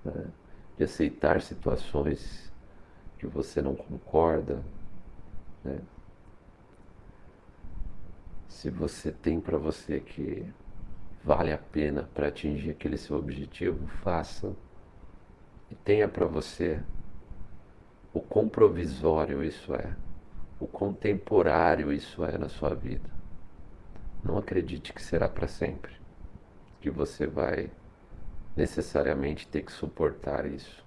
né? 0.04 0.26
de 0.76 0.84
aceitar 0.84 1.40
situações 1.40 2.52
que 3.18 3.26
você 3.26 3.62
não 3.62 3.74
concorda, 3.74 4.62
né? 5.64 5.80
Se 8.48 8.70
você 8.70 9.10
tem 9.10 9.40
para 9.40 9.58
você 9.58 10.00
que 10.00 10.46
vale 11.24 11.52
a 11.52 11.58
pena 11.58 12.08
para 12.14 12.28
atingir 12.28 12.70
aquele 12.70 12.96
seu 12.96 13.16
objetivo, 13.16 13.86
faça. 14.02 14.54
E 15.70 15.74
tenha 15.74 16.06
para 16.06 16.26
você 16.26 16.80
o 18.12 18.20
quão 18.20 18.48
provisório 18.48 19.42
isso 19.42 19.74
é, 19.74 19.96
o 20.60 20.66
quão 20.66 20.92
temporário 20.92 21.92
isso 21.92 22.24
é 22.24 22.38
na 22.38 22.48
sua 22.48 22.74
vida. 22.74 23.10
Não 24.22 24.38
acredite 24.38 24.92
que 24.92 25.02
será 25.02 25.28
para 25.28 25.48
sempre, 25.48 25.92
que 26.80 26.90
você 26.90 27.26
vai 27.26 27.70
necessariamente 28.54 29.48
ter 29.48 29.62
que 29.62 29.72
suportar 29.72 30.46
isso. 30.46 30.83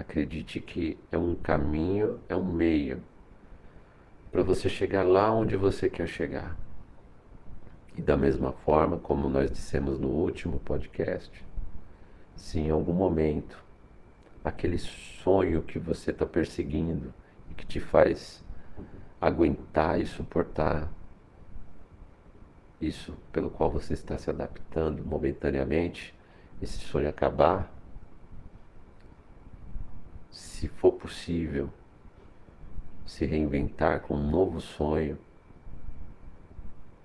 Acredite 0.00 0.60
que 0.60 0.98
é 1.12 1.18
um 1.18 1.34
caminho, 1.34 2.18
é 2.26 2.34
um 2.34 2.44
meio 2.44 3.02
para 4.32 4.42
você 4.42 4.66
chegar 4.66 5.06
lá 5.06 5.30
onde 5.30 5.56
você 5.56 5.90
quer 5.90 6.06
chegar. 6.06 6.56
E 7.96 8.00
da 8.00 8.16
mesma 8.16 8.52
forma, 8.52 8.96
como 8.96 9.28
nós 9.28 9.50
dissemos 9.50 9.98
no 9.98 10.08
último 10.08 10.58
podcast, 10.60 11.44
se 12.34 12.60
em 12.60 12.70
algum 12.70 12.94
momento 12.94 13.62
aquele 14.42 14.78
sonho 14.78 15.62
que 15.62 15.78
você 15.78 16.12
está 16.12 16.24
perseguindo 16.24 17.12
e 17.50 17.54
que 17.54 17.66
te 17.66 17.78
faz 17.78 18.42
aguentar 19.20 20.00
e 20.00 20.06
suportar 20.06 20.90
isso 22.80 23.14
pelo 23.30 23.50
qual 23.50 23.70
você 23.70 23.92
está 23.92 24.16
se 24.16 24.30
adaptando 24.30 25.04
momentaneamente, 25.04 26.18
esse 26.62 26.78
sonho 26.78 27.06
acabar, 27.06 27.70
se 30.30 30.68
for 30.68 30.92
possível, 30.92 31.70
se 33.04 33.26
reinventar 33.26 34.00
com 34.00 34.14
um 34.14 34.30
novo 34.30 34.60
sonho, 34.60 35.18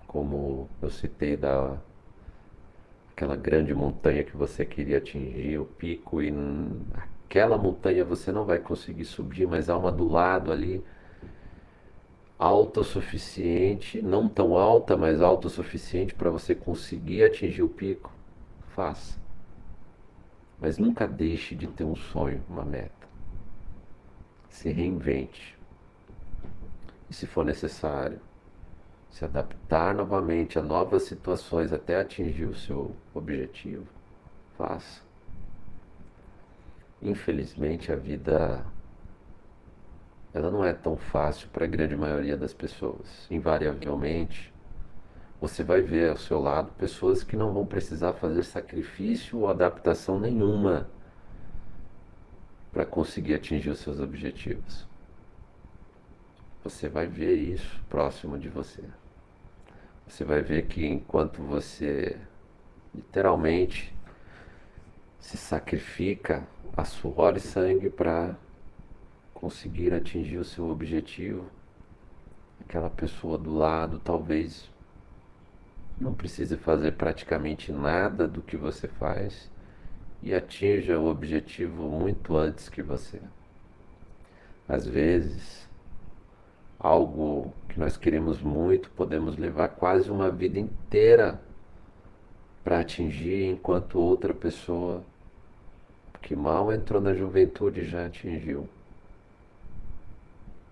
como 0.08 0.70
eu 0.82 0.90
citei 0.90 1.36
da 1.36 1.78
aquela 3.12 3.36
grande 3.36 3.74
montanha 3.74 4.26
que 4.26 4.36
você 4.36 4.66
queria 4.66 4.98
atingir, 4.98 5.58
o 5.58 5.66
pico, 5.66 6.22
e 6.22 6.34
aquela 6.94 7.58
montanha 7.58 8.04
você 8.04 8.32
não 8.32 8.44
vai 8.44 8.60
conseguir 8.60 9.06
subir, 9.06 9.48
mas 9.48 9.70
há 9.70 9.78
uma 9.78 9.92
do 9.92 10.08
lado 10.08 10.52
ali, 10.52 10.84
alta 12.38 12.82
o 12.82 12.84
suficiente, 12.84 14.02
não 14.02 14.28
tão 14.28 14.58
alta, 14.58 14.98
mas 14.98 15.22
alta 15.22 15.48
o 15.48 15.50
suficiente 15.50 16.14
para 16.14 16.30
você 16.30 16.54
conseguir 16.54 17.24
atingir 17.24 17.64
o 17.64 17.70
pico. 17.70 18.12
Faça. 18.76 19.18
Mas 20.60 20.78
nunca 20.78 21.08
deixe 21.08 21.56
de 21.56 21.68
ter 21.68 21.86
um 21.86 21.96
sonho, 21.96 22.44
uma 22.50 22.66
meta 22.66 23.05
se 24.56 24.72
reinvente. 24.72 25.58
E 27.10 27.14
se 27.14 27.28
for 27.28 27.44
necessário, 27.44 28.20
se 29.12 29.26
adaptar 29.26 29.94
novamente 29.94 30.58
a 30.58 30.62
novas 30.62 31.04
situações 31.04 31.74
até 31.74 32.00
atingir 32.00 32.46
o 32.46 32.56
seu 32.56 32.96
objetivo, 33.14 33.86
faça. 34.58 35.02
Infelizmente 37.02 37.92
a 37.92 37.96
vida 37.98 38.66
ela 40.34 40.50
não 40.50 40.64
é 40.66 40.74
tão 40.74 40.98
fácil 40.98 41.50
para 41.50 41.66
a 41.66 41.68
grande 41.68 41.96
maioria 41.96 42.38
das 42.38 42.54
pessoas. 42.54 43.28
Invariavelmente, 43.30 44.54
você 45.40 45.64
vai 45.64 45.82
ver 45.82 46.12
ao 46.12 46.18
seu 46.18 46.40
lado 46.40 46.72
pessoas 46.78 47.24
que 47.24 47.36
não 47.36 47.54
vão 47.54 47.66
precisar 47.66 48.14
fazer 48.14 48.44
sacrifício 48.44 49.40
ou 49.40 49.50
adaptação 49.50 50.20
nenhuma 50.20 50.90
para 52.76 52.86
conseguir 52.86 53.36
atingir 53.36 53.70
os 53.70 53.80
seus 53.80 54.02
objetivos. 54.02 54.86
Você 56.62 56.90
vai 56.90 57.08
ver 57.08 57.36
isso 57.36 57.82
próximo 57.90 58.38
de 58.38 58.50
você. 58.50 58.84
Você 60.06 60.26
vai 60.26 60.42
ver 60.42 60.68
que 60.68 60.86
enquanto 60.86 61.42
você 61.42 62.20
literalmente 62.94 63.96
se 65.22 65.38
sacrifica 65.38 66.46
a 66.76 66.84
suor 66.84 67.38
e 67.38 67.40
sangue 67.40 67.90
para 67.90 68.36
conseguir 69.34 69.94
atingir 69.94 70.38
o 70.38 70.44
seu 70.44 70.70
objetivo, 70.70 71.50
aquela 72.60 72.90
pessoa 72.90 73.38
do 73.38 73.56
lado 73.56 74.00
talvez 74.00 74.70
não 75.98 76.14
precise 76.14 76.58
fazer 76.58 76.92
praticamente 76.98 77.72
nada 77.72 78.28
do 78.28 78.42
que 78.42 78.58
você 78.58 78.90
faz 78.90 79.50
e 80.26 80.34
atinja 80.34 81.00
o 81.00 81.06
objetivo 81.06 81.84
muito 81.84 82.36
antes 82.36 82.68
que 82.68 82.82
você. 82.82 83.22
Às 84.68 84.88
vezes, 84.88 85.70
algo 86.80 87.54
que 87.70 87.80
nós 87.80 87.96
queremos 87.96 88.42
muito, 88.42 88.90
podemos 88.90 89.38
levar 89.38 89.68
quase 89.70 90.10
uma 90.10 90.32
vida 90.32 90.60
inteira 90.60 91.40
para 92.64 92.80
atingir, 92.80 93.46
enquanto 93.46 94.00
outra 94.00 94.34
pessoa 94.34 95.04
que 96.24 96.36
mal 96.36 96.74
entrou 96.74 97.00
na 97.00 97.14
juventude 97.14 97.86
já 97.86 98.08
atingiu. 98.08 98.68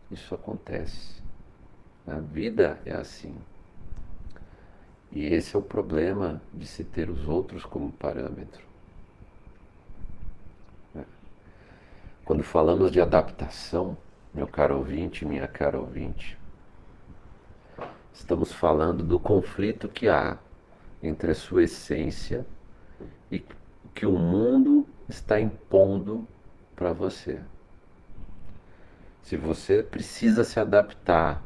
Isso 0.10 0.34
acontece. 0.34 1.22
A 2.08 2.18
vida 2.18 2.80
é 2.84 2.94
assim. 2.94 3.36
E 5.12 5.26
esse 5.26 5.56
é 5.56 5.60
o 5.60 5.62
problema 5.62 6.42
de 6.52 6.66
se 6.66 6.84
ter 6.84 7.08
os 7.08 7.28
outros 7.28 7.64
como 7.64 7.92
parâmetro. 7.92 8.73
Quando 12.26 12.42
falamos 12.42 12.90
de 12.90 13.02
adaptação, 13.02 13.98
meu 14.34 14.48
caro 14.48 14.78
ouvinte, 14.78 15.26
minha 15.26 15.48
cara 15.48 15.78
ouvinte, 15.78 16.38
estamos 18.14 18.54
falando 18.54 19.04
do 19.04 19.20
conflito 19.20 19.90
que 19.90 20.08
há 20.08 20.38
entre 21.02 21.32
a 21.32 21.36
sua 21.36 21.64
essência 21.64 22.46
e 23.30 23.44
que 23.94 24.06
o 24.06 24.18
mundo 24.18 24.88
está 25.10 25.38
impondo 25.38 26.26
para 26.76 26.94
você. 26.94 27.42
Se 29.22 29.36
você 29.36 29.84
precisa 29.84 30.46
se 30.46 30.60
adaptar 30.62 31.44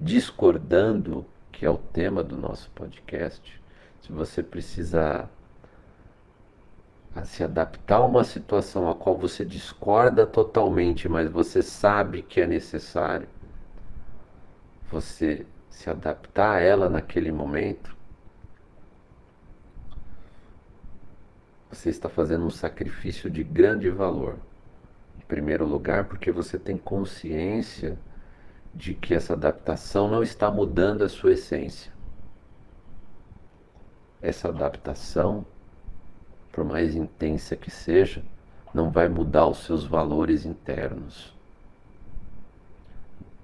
discordando, 0.00 1.26
que 1.52 1.66
é 1.66 1.70
o 1.70 1.76
tema 1.76 2.24
do 2.24 2.38
nosso 2.38 2.70
podcast, 2.70 3.62
se 4.00 4.12
você 4.12 4.42
precisa 4.42 5.28
a 7.14 7.24
se 7.24 7.42
adaptar 7.42 7.96
a 7.96 8.04
uma 8.04 8.24
situação 8.24 8.88
a 8.88 8.94
qual 8.94 9.16
você 9.16 9.44
discorda 9.44 10.26
totalmente, 10.26 11.08
mas 11.08 11.30
você 11.30 11.62
sabe 11.62 12.22
que 12.22 12.40
é 12.40 12.46
necessário 12.46 13.28
você 14.90 15.46
se 15.68 15.88
adaptar 15.90 16.56
a 16.56 16.60
ela 16.60 16.88
naquele 16.88 17.30
momento, 17.30 17.96
você 21.70 21.90
está 21.90 22.08
fazendo 22.08 22.44
um 22.44 22.50
sacrifício 22.50 23.30
de 23.30 23.44
grande 23.44 23.90
valor. 23.90 24.38
Em 25.16 25.24
primeiro 25.26 25.66
lugar, 25.66 26.04
porque 26.04 26.32
você 26.32 26.58
tem 26.58 26.76
consciência 26.78 27.98
de 28.74 28.94
que 28.94 29.14
essa 29.14 29.34
adaptação 29.34 30.08
não 30.08 30.22
está 30.22 30.50
mudando 30.50 31.02
a 31.02 31.08
sua 31.08 31.32
essência. 31.32 31.92
Essa 34.20 34.48
adaptação 34.48 35.46
por 36.52 36.64
mais 36.64 36.94
intensa 36.94 37.56
que 37.56 37.70
seja, 37.70 38.22
não 38.72 38.90
vai 38.90 39.08
mudar 39.08 39.46
os 39.46 39.58
seus 39.58 39.84
valores 39.84 40.44
internos. 40.44 41.34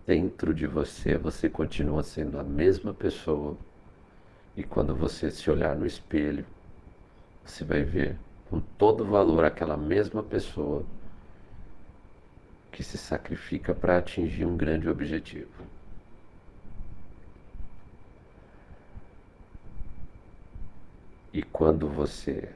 Dentro 0.07 0.53
de 0.53 0.67
você, 0.67 1.17
você 1.17 1.49
continua 1.49 2.03
sendo 2.03 2.39
a 2.39 2.43
mesma 2.43 2.93
pessoa. 2.93 3.57
E 4.57 4.63
quando 4.63 4.95
você 4.95 5.31
se 5.31 5.51
olhar 5.51 5.75
no 5.75 5.87
espelho, 5.87 6.45
você 7.45 7.65
vai 7.65 7.83
ver 7.83 8.19
com 8.51 8.61
todo 8.61 9.05
valor 9.05 9.45
aquela 9.45 9.77
mesma 9.77 10.23
pessoa 10.23 10.85
que 12.71 12.83
se 12.83 12.99
sacrifica 12.99 13.75
para 13.75 13.99
atingir 13.99 14.45
um 14.45 14.57
grande 14.57 14.89
objetivo. 14.89 15.65
E 21.33 21.43
quando 21.43 21.89
você 21.89 22.49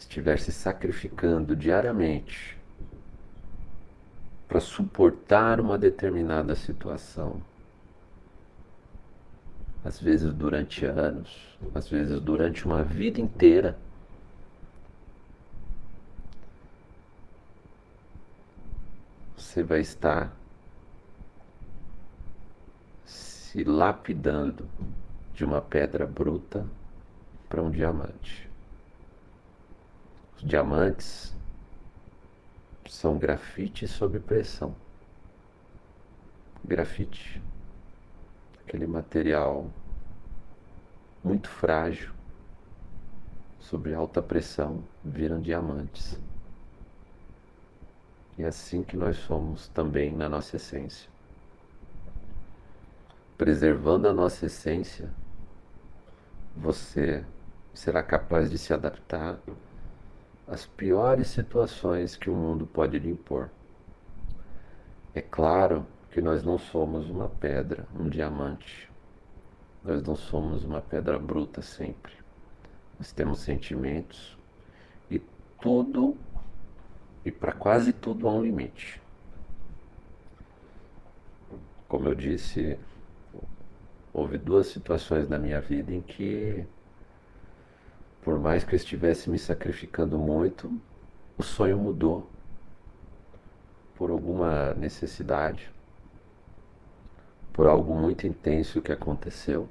estiver 0.00 0.38
se 0.40 0.50
sacrificando 0.50 1.54
diariamente 1.54 2.58
para 4.48 4.58
suportar 4.58 5.60
uma 5.60 5.78
determinada 5.78 6.56
situação, 6.56 7.40
às 9.84 10.00
vezes 10.00 10.32
durante 10.32 10.84
anos, 10.84 11.56
às 11.74 11.88
vezes 11.88 12.18
durante 12.20 12.64
uma 12.64 12.82
vida 12.82 13.20
inteira, 13.20 13.78
você 19.36 19.62
vai 19.62 19.80
estar 19.80 20.34
se 23.04 23.62
lapidando 23.64 24.66
de 25.34 25.44
uma 25.44 25.60
pedra 25.60 26.06
bruta 26.06 26.66
para 27.48 27.62
um 27.62 27.70
diamante. 27.70 28.49
Os 30.40 30.48
diamantes 30.48 31.36
são 32.88 33.18
grafite 33.18 33.86
sob 33.86 34.18
pressão. 34.18 34.74
Grafite, 36.64 37.42
aquele 38.64 38.86
material 38.86 39.70
muito 41.22 41.46
frágil, 41.46 42.14
sob 43.58 43.92
alta 43.92 44.22
pressão, 44.22 44.82
viram 45.04 45.42
diamantes. 45.42 46.18
E 48.38 48.42
é 48.42 48.46
assim 48.46 48.82
que 48.82 48.96
nós 48.96 49.18
somos 49.18 49.68
também 49.68 50.10
na 50.10 50.26
nossa 50.26 50.56
essência. 50.56 51.10
Preservando 53.36 54.08
a 54.08 54.12
nossa 54.14 54.46
essência, 54.46 55.12
você 56.56 57.26
será 57.74 58.02
capaz 58.02 58.50
de 58.50 58.56
se 58.56 58.72
adaptar 58.72 59.38
às 60.50 60.66
piores 60.66 61.28
situações 61.28 62.16
que 62.16 62.28
o 62.28 62.34
mundo 62.34 62.66
pode 62.66 62.98
lhe 62.98 63.08
impor. 63.08 63.50
É 65.14 65.20
claro 65.20 65.86
que 66.10 66.20
nós 66.20 66.42
não 66.42 66.58
somos 66.58 67.08
uma 67.08 67.28
pedra, 67.28 67.86
um 67.96 68.08
diamante. 68.08 68.90
Nós 69.84 70.02
não 70.02 70.16
somos 70.16 70.64
uma 70.64 70.80
pedra 70.80 71.20
bruta 71.20 71.62
sempre. 71.62 72.12
Nós 72.98 73.12
temos 73.12 73.38
sentimentos 73.38 74.36
e 75.08 75.22
tudo, 75.60 76.16
e 77.24 77.30
para 77.30 77.52
quase 77.52 77.92
tudo 77.92 78.26
há 78.28 78.32
um 78.32 78.42
limite. 78.42 79.00
Como 81.86 82.08
eu 82.08 82.14
disse, 82.14 82.76
houve 84.12 84.36
duas 84.36 84.66
situações 84.66 85.28
na 85.28 85.38
minha 85.38 85.60
vida 85.60 85.94
em 85.94 86.02
que, 86.02 86.66
por 88.22 88.38
mais 88.38 88.64
que 88.64 88.74
eu 88.74 88.76
estivesse 88.76 89.30
me 89.30 89.38
sacrificando 89.38 90.18
muito, 90.18 90.70
o 91.38 91.42
sonho 91.42 91.78
mudou 91.78 92.28
por 93.96 94.10
alguma 94.10 94.74
necessidade, 94.74 95.70
por 97.52 97.66
algo 97.66 97.94
muito 97.94 98.26
intenso 98.26 98.82
que 98.82 98.92
aconteceu. 98.92 99.68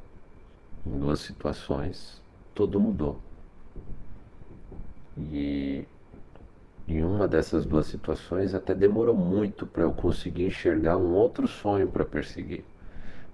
Em 0.86 0.98
duas 0.98 1.20
situações, 1.20 2.22
tudo 2.56 2.80
mudou. 2.80 3.20
E 5.18 5.86
em 6.88 7.04
uma 7.04 7.28
dessas 7.28 7.66
duas 7.66 7.86
situações 7.86 8.56
até 8.56 8.74
demorou 8.74 9.16
muito 9.16 9.68
para 9.68 9.84
eu 9.84 9.92
conseguir 9.92 10.46
enxergar 10.46 10.98
um 10.98 11.14
outro 11.14 11.48
sonho 11.48 11.88
para 11.88 12.06
perseguir. 12.06 12.64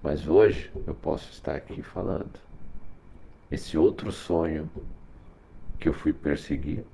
Mas 0.02 0.28
hoje 0.28 0.70
eu 0.86 0.94
posso 0.94 1.30
estar 1.30 1.54
aqui 1.54 1.82
falando. 1.82 2.38
Esse 3.50 3.78
outro 3.78 4.12
sonho 4.12 4.68
que 5.78 5.88
eu 5.88 5.92
fui 5.92 6.12
perseguir, 6.12 6.84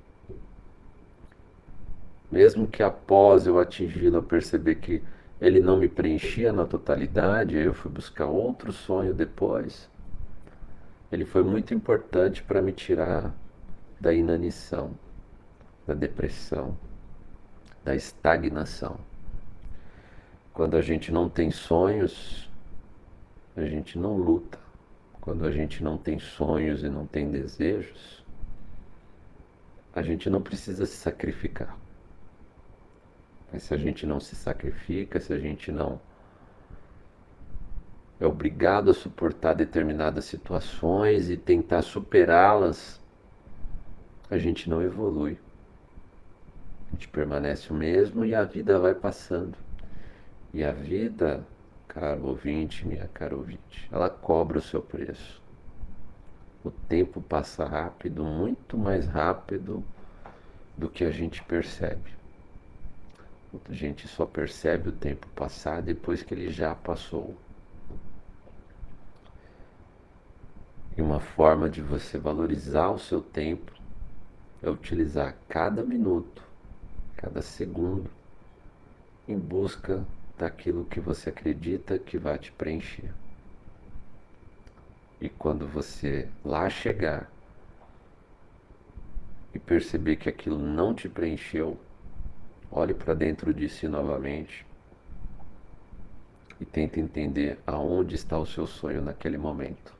mesmo 2.31 2.67
que 2.67 2.81
após 2.81 3.45
eu 3.45 3.59
atingi-lo 3.59 4.17
eu 4.17 4.23
perceber 4.23 4.75
que 4.75 5.03
ele 5.39 5.59
não 5.59 5.77
me 5.77 5.87
preenchia 5.87 6.51
na 6.51 6.65
totalidade, 6.65 7.55
eu 7.57 7.73
fui 7.73 7.91
buscar 7.91 8.25
outro 8.25 8.71
sonho 8.71 9.13
depois. 9.13 9.89
Ele 11.11 11.25
foi 11.25 11.43
muito 11.43 11.73
importante 11.73 12.41
para 12.41 12.61
me 12.61 12.71
tirar 12.71 13.31
da 13.99 14.11
inanição, 14.11 14.91
da 15.85 15.93
depressão, 15.93 16.75
da 17.83 17.93
estagnação. 17.93 18.97
Quando 20.53 20.75
a 20.75 20.81
gente 20.81 21.11
não 21.11 21.29
tem 21.29 21.51
sonhos, 21.51 22.49
a 23.55 23.65
gente 23.65 23.99
não 23.99 24.17
luta, 24.17 24.57
quando 25.21 25.45
a 25.45 25.51
gente 25.51 25.83
não 25.83 25.97
tem 25.97 26.17
sonhos 26.17 26.83
e 26.83 26.89
não 26.89 27.05
tem 27.05 27.29
desejos, 27.29 28.22
a 29.95 30.01
gente 30.01 30.29
não 30.29 30.41
precisa 30.41 30.85
se 30.85 30.95
sacrificar. 30.95 31.77
Mas 33.51 33.63
se 33.63 33.73
a 33.73 33.77
gente 33.77 34.05
não 34.05 34.19
se 34.19 34.35
sacrifica, 34.35 35.19
se 35.19 35.31
a 35.31 35.37
gente 35.37 35.71
não 35.71 36.01
é 38.19 38.25
obrigado 38.25 38.89
a 38.89 38.93
suportar 38.93 39.53
determinadas 39.53 40.25
situações 40.25 41.29
e 41.29 41.37
tentar 41.37 41.81
superá-las, 41.81 43.01
a 44.29 44.37
gente 44.37 44.69
não 44.69 44.81
evolui. 44.81 45.37
A 46.87 46.91
gente 46.93 47.09
permanece 47.09 47.71
o 47.71 47.75
mesmo 47.75 48.23
e 48.23 48.33
a 48.33 48.43
vida 48.43 48.79
vai 48.79 48.95
passando. 48.95 49.57
E 50.53 50.63
a 50.63 50.71
vida 50.71 51.45
caro 51.87 52.25
ouvinte, 52.27 52.87
minha 52.87 53.07
cara 53.09 53.35
ouvinte, 53.35 53.87
ela 53.91 54.09
cobra 54.09 54.57
o 54.57 54.61
seu 54.61 54.81
preço. 54.81 55.42
O 56.63 56.71
tempo 56.71 57.21
passa 57.21 57.65
rápido, 57.65 58.23
muito 58.23 58.77
mais 58.77 59.05
rápido 59.05 59.83
do 60.77 60.89
que 60.89 61.03
a 61.03 61.11
gente 61.11 61.43
percebe. 61.43 62.13
A 63.69 63.73
gente 63.73 64.07
só 64.07 64.25
percebe 64.25 64.89
o 64.89 64.93
tempo 64.93 65.27
passar 65.35 65.81
depois 65.81 66.23
que 66.23 66.33
ele 66.33 66.49
já 66.49 66.73
passou. 66.73 67.35
E 70.97 71.01
uma 71.01 71.19
forma 71.19 71.69
de 71.69 71.81
você 71.81 72.17
valorizar 72.17 72.89
o 72.89 72.99
seu 72.99 73.21
tempo 73.21 73.71
é 74.61 74.69
utilizar 74.69 75.35
cada 75.49 75.83
minuto, 75.83 76.41
cada 77.17 77.41
segundo 77.41 78.09
em 79.27 79.37
busca 79.37 80.05
daquilo 80.37 80.85
que 80.85 80.99
você 80.99 81.29
acredita 81.29 81.99
que 81.99 82.17
vai 82.17 82.37
te 82.37 82.51
preencher. 82.51 83.11
E 85.23 85.29
quando 85.29 85.65
você 85.65 86.27
lá 86.43 86.69
chegar 86.69 87.31
e 89.53 89.57
perceber 89.57 90.17
que 90.17 90.27
aquilo 90.27 90.59
não 90.59 90.93
te 90.93 91.07
preencheu, 91.07 91.79
olhe 92.69 92.93
para 92.93 93.13
dentro 93.13 93.53
de 93.53 93.69
si 93.69 93.87
novamente 93.87 94.65
e 96.59 96.65
tente 96.65 96.99
entender 96.99 97.57
aonde 97.65 98.15
está 98.15 98.37
o 98.37 98.45
seu 98.45 98.67
sonho 98.67 99.01
naquele 99.01 99.37
momento. 99.37 99.93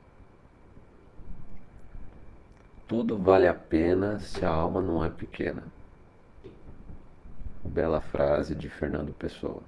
Tudo 2.86 3.16
vale 3.16 3.48
a 3.48 3.54
pena 3.54 4.20
se 4.20 4.44
a 4.44 4.50
alma 4.50 4.82
não 4.82 5.02
é 5.02 5.08
pequena. 5.08 5.64
Bela 7.64 8.02
frase 8.02 8.54
de 8.54 8.68
Fernando 8.68 9.14
Pessoa. 9.14 9.62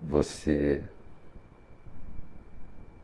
Você 0.00 0.82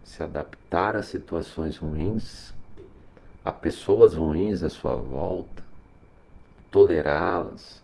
se 0.04 0.22
adaptar 0.22 0.94
a 0.96 1.02
situações 1.02 1.78
ruins, 1.78 2.52
a 3.44 3.50
pessoas 3.50 4.14
ruins 4.14 4.62
à 4.62 4.68
sua 4.68 4.94
volta, 4.94 5.64
tolerá-las, 6.70 7.82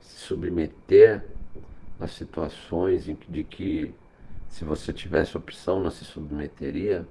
se 0.00 0.16
submeter 0.16 1.24
a 2.00 2.06
situações 2.06 3.04
de 3.04 3.44
que 3.44 3.94
se 4.48 4.64
você 4.64 4.92
tivesse 4.92 5.36
opção 5.36 5.80
não 5.80 5.90
se 5.90 6.04
submeteria, 6.04 7.06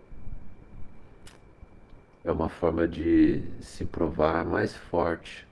é 2.24 2.32
uma 2.32 2.50
forma 2.50 2.88
de 2.88 3.42
se 3.62 3.86
provar 3.86 4.46
mais 4.46 4.76
forte 4.76 5.48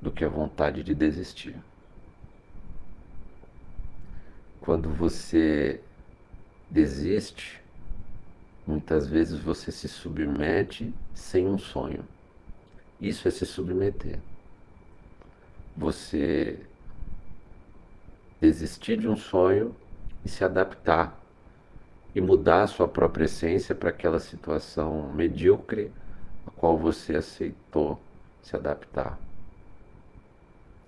do 0.00 0.10
que 0.10 0.24
a 0.24 0.28
vontade 0.28 0.82
de 0.82 0.94
desistir. 0.94 1.56
Quando 4.62 4.88
você 4.88 5.80
desiste, 6.70 7.60
muitas 8.64 9.08
vezes 9.08 9.40
você 9.40 9.72
se 9.72 9.88
submete 9.88 10.94
sem 11.12 11.48
um 11.48 11.58
sonho. 11.58 12.04
Isso 13.00 13.26
é 13.26 13.30
se 13.32 13.44
submeter. 13.44 14.20
Você 15.76 16.60
desistir 18.40 18.98
de 18.98 19.08
um 19.08 19.16
sonho 19.16 19.74
e 20.24 20.28
se 20.28 20.44
adaptar 20.44 21.20
e 22.14 22.20
mudar 22.20 22.62
a 22.62 22.66
sua 22.68 22.86
própria 22.86 23.24
essência 23.24 23.74
para 23.74 23.90
aquela 23.90 24.20
situação 24.20 25.12
medíocre 25.12 25.90
a 26.46 26.52
qual 26.52 26.78
você 26.78 27.16
aceitou 27.16 28.00
se 28.40 28.54
adaptar. 28.54 29.18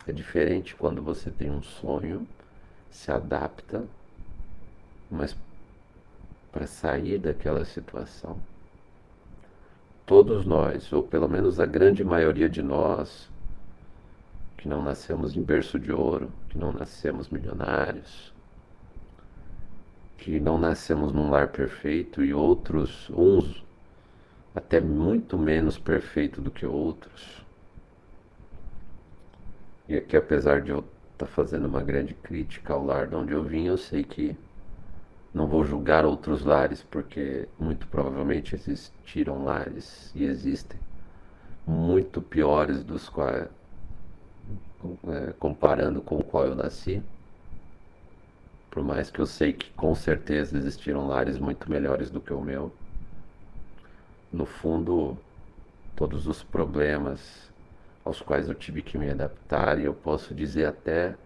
É 0.06 0.12
diferente 0.12 0.76
quando 0.76 1.02
você 1.02 1.28
tem 1.28 1.50
um 1.50 1.62
sonho 1.62 2.24
se 2.94 3.10
adapta, 3.10 3.84
mas 5.10 5.36
para 6.52 6.64
sair 6.66 7.18
daquela 7.18 7.64
situação, 7.64 8.38
todos 10.06 10.46
nós, 10.46 10.92
ou 10.92 11.02
pelo 11.02 11.28
menos 11.28 11.58
a 11.58 11.66
grande 11.66 12.04
maioria 12.04 12.48
de 12.48 12.62
nós, 12.62 13.28
que 14.56 14.68
não 14.68 14.80
nascemos 14.80 15.36
em 15.36 15.42
berço 15.42 15.76
de 15.76 15.90
ouro, 15.90 16.30
que 16.48 16.56
não 16.56 16.72
nascemos 16.72 17.28
milionários, 17.28 18.32
que 20.16 20.38
não 20.38 20.56
nascemos 20.56 21.12
num 21.12 21.30
lar 21.30 21.48
perfeito 21.48 22.22
e 22.22 22.32
outros, 22.32 23.10
uns 23.10 23.64
até 24.54 24.80
muito 24.80 25.36
menos 25.36 25.76
perfeito 25.76 26.40
do 26.40 26.50
que 26.50 26.64
outros. 26.64 27.44
E 29.88 29.96
aqui, 29.96 30.16
apesar 30.16 30.62
de 30.62 30.70
eu 30.70 30.84
tá 31.16 31.26
fazendo 31.26 31.66
uma 31.66 31.82
grande 31.82 32.14
crítica 32.14 32.72
ao 32.72 32.84
lar 32.84 33.06
de 33.06 33.14
onde 33.14 33.32
eu 33.32 33.42
vim, 33.42 33.66
eu 33.66 33.78
sei 33.78 34.02
que 34.02 34.36
não 35.32 35.46
vou 35.46 35.64
julgar 35.64 36.04
outros 36.04 36.44
lares, 36.44 36.82
porque 36.82 37.48
muito 37.58 37.86
provavelmente 37.88 38.54
existiram 38.54 39.44
lares 39.44 40.12
e 40.14 40.24
existem 40.24 40.78
muito 41.66 42.22
piores 42.22 42.84
dos 42.84 43.08
quais 43.08 43.48
é, 45.08 45.32
comparando 45.38 46.00
com 46.02 46.18
o 46.18 46.24
qual 46.24 46.46
eu 46.46 46.54
nasci. 46.54 47.02
Por 48.70 48.82
mais 48.82 49.10
que 49.10 49.20
eu 49.20 49.26
sei 49.26 49.52
que 49.52 49.70
com 49.70 49.94
certeza 49.94 50.56
existiram 50.58 51.06
lares 51.06 51.38
muito 51.38 51.70
melhores 51.70 52.10
do 52.10 52.20
que 52.20 52.32
o 52.32 52.40
meu. 52.40 52.72
No 54.32 54.44
fundo, 54.44 55.16
todos 55.96 56.26
os 56.26 56.42
problemas 56.42 57.50
aos 58.04 58.20
quais 58.20 58.48
eu 58.48 58.54
tive 58.54 58.82
que 58.82 58.98
me 58.98 59.10
adaptar, 59.10 59.78
e 59.78 59.84
eu 59.84 59.94
posso 59.94 60.34
dizer 60.34 60.66
até 60.66 61.16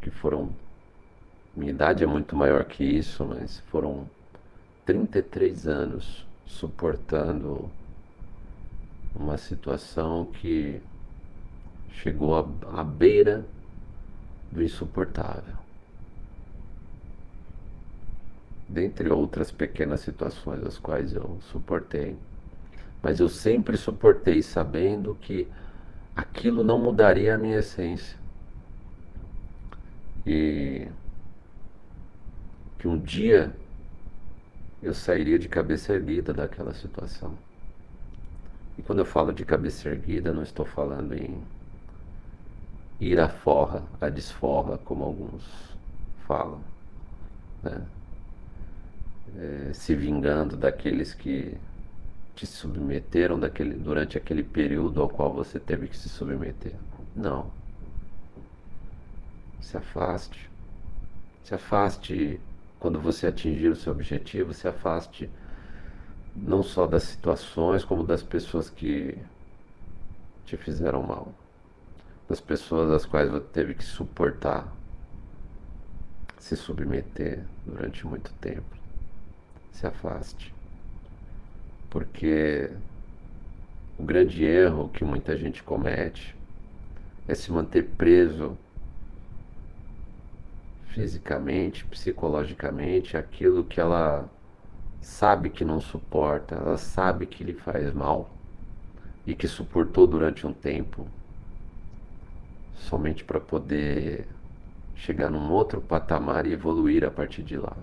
que 0.00 0.10
foram. 0.10 0.50
Minha 1.54 1.70
idade 1.70 2.04
é 2.04 2.06
muito 2.06 2.36
maior 2.36 2.64
que 2.64 2.84
isso, 2.84 3.24
mas 3.24 3.60
foram 3.70 4.08
33 4.84 5.66
anos 5.66 6.26
suportando 6.44 7.70
uma 9.14 9.38
situação 9.38 10.26
que 10.26 10.80
chegou 11.90 12.36
à, 12.36 12.46
à 12.78 12.84
beira 12.84 13.44
do 14.52 14.62
insuportável. 14.62 15.56
Dentre 18.68 19.08
outras 19.08 19.50
pequenas 19.50 20.00
situações 20.00 20.62
as 20.64 20.78
quais 20.78 21.14
eu 21.14 21.38
suportei. 21.50 22.16
Mas 23.02 23.20
eu 23.20 23.28
sempre 23.28 23.76
suportei 23.76 24.42
sabendo 24.42 25.14
que 25.14 25.48
aquilo 26.16 26.64
não 26.64 26.78
mudaria 26.78 27.34
a 27.34 27.38
minha 27.38 27.58
essência. 27.58 28.16
E 30.26 30.88
que 32.78 32.88
um 32.88 32.98
dia 32.98 33.54
eu 34.82 34.94
sairia 34.94 35.38
de 35.38 35.48
cabeça 35.48 35.92
erguida 35.92 36.32
daquela 36.32 36.74
situação. 36.74 37.36
E 38.78 38.82
quando 38.82 39.00
eu 39.00 39.04
falo 39.04 39.32
de 39.32 39.44
cabeça 39.44 39.88
erguida, 39.88 40.32
não 40.32 40.42
estou 40.42 40.66
falando 40.66 41.14
em 41.14 41.40
ir 43.00 43.20
à 43.20 43.28
forra, 43.28 43.82
à 44.00 44.08
desforra, 44.08 44.78
como 44.78 45.04
alguns 45.04 45.44
falam, 46.26 46.60
né? 47.62 47.86
é, 49.38 49.72
se 49.72 49.94
vingando 49.94 50.56
daqueles 50.56 51.14
que 51.14 51.56
te 52.36 52.46
submeteram 52.46 53.40
daquele, 53.40 53.74
durante 53.74 54.16
aquele 54.16 54.44
período 54.44 55.02
ao 55.02 55.08
qual 55.08 55.32
você 55.32 55.58
teve 55.58 55.88
que 55.88 55.96
se 55.96 56.08
submeter. 56.08 56.74
Não. 57.16 57.50
Se 59.60 59.76
afaste. 59.76 60.48
Se 61.42 61.54
afaste 61.54 62.40
quando 62.78 63.00
você 63.00 63.26
atingir 63.26 63.68
o 63.68 63.76
seu 63.76 63.92
objetivo, 63.92 64.54
se 64.54 64.68
afaste 64.68 65.28
não 66.36 66.62
só 66.62 66.86
das 66.86 67.02
situações, 67.02 67.84
como 67.84 68.04
das 68.04 68.22
pessoas 68.22 68.70
que 68.70 69.18
te 70.44 70.56
fizeram 70.56 71.02
mal 71.02 71.32
das 72.28 72.40
pessoas 72.40 72.90
às 72.90 73.06
quais 73.06 73.30
você 73.30 73.46
teve 73.52 73.74
que 73.74 73.84
suportar, 73.84 74.72
se 76.38 76.56
submeter 76.56 77.44
durante 77.64 78.06
muito 78.06 78.32
tempo. 78.34 78.76
Se 79.72 79.86
afaste. 79.86 80.55
Porque 81.90 82.70
o 83.98 84.02
grande 84.04 84.44
erro 84.44 84.88
que 84.88 85.04
muita 85.04 85.36
gente 85.36 85.62
comete 85.62 86.36
é 87.26 87.34
se 87.34 87.50
manter 87.50 87.82
preso 87.96 88.56
fisicamente, 90.88 91.84
psicologicamente, 91.84 93.16
aquilo 93.16 93.64
que 93.64 93.80
ela 93.80 94.28
sabe 95.00 95.50
que 95.50 95.64
não 95.64 95.80
suporta, 95.80 96.54
ela 96.54 96.78
sabe 96.78 97.26
que 97.26 97.44
lhe 97.44 97.52
faz 97.52 97.92
mal 97.92 98.30
e 99.26 99.34
que 99.34 99.46
suportou 99.46 100.06
durante 100.06 100.46
um 100.46 100.52
tempo 100.52 101.06
somente 102.74 103.24
para 103.24 103.40
poder 103.40 104.26
chegar 104.94 105.30
num 105.30 105.50
outro 105.50 105.80
patamar 105.80 106.46
e 106.46 106.52
evoluir 106.52 107.04
a 107.04 107.10
partir 107.10 107.42
de 107.42 107.56
lá. 107.56 107.76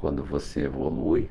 Quando 0.00 0.24
você 0.24 0.62
evolui, 0.62 1.28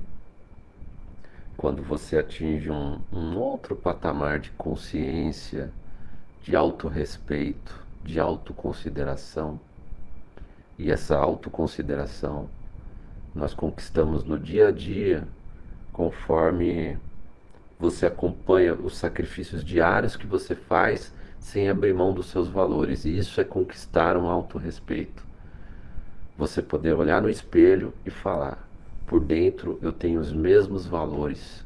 quando 1.57 1.81
você 1.81 2.19
atinge 2.19 2.69
um, 2.69 2.99
um 3.11 3.35
outro 3.35 3.75
patamar 3.75 4.37
de 4.37 4.51
consciência, 4.51 5.71
de 6.43 6.55
autorrespeito, 6.55 7.83
de 8.03 8.19
autoconsideração, 8.19 9.59
e 10.77 10.91
essa 10.91 11.17
autoconsideração 11.17 12.47
nós 13.33 13.55
conquistamos 13.55 14.23
no 14.23 14.37
dia 14.37 14.67
a 14.67 14.71
dia 14.71 15.27
conforme 15.91 16.95
você 17.79 18.05
acompanha 18.05 18.75
os 18.75 18.97
sacrifícios 18.97 19.63
diários 19.63 20.15
que 20.15 20.27
você 20.27 20.53
faz 20.53 21.11
sem 21.39 21.69
abrir 21.69 21.95
mão 21.95 22.13
dos 22.13 22.27
seus 22.27 22.47
valores. 22.47 23.03
E 23.03 23.17
isso 23.17 23.41
é 23.41 23.43
conquistar 23.43 24.15
um 24.15 24.27
autorrespeito. 24.27 25.27
Você 26.39 26.61
poder 26.61 26.93
olhar 26.93 27.21
no 27.21 27.29
espelho 27.29 27.93
e 28.05 28.09
falar: 28.09 28.65
por 29.05 29.19
dentro 29.19 29.77
eu 29.81 29.91
tenho 29.91 30.21
os 30.21 30.31
mesmos 30.31 30.85
valores. 30.85 31.65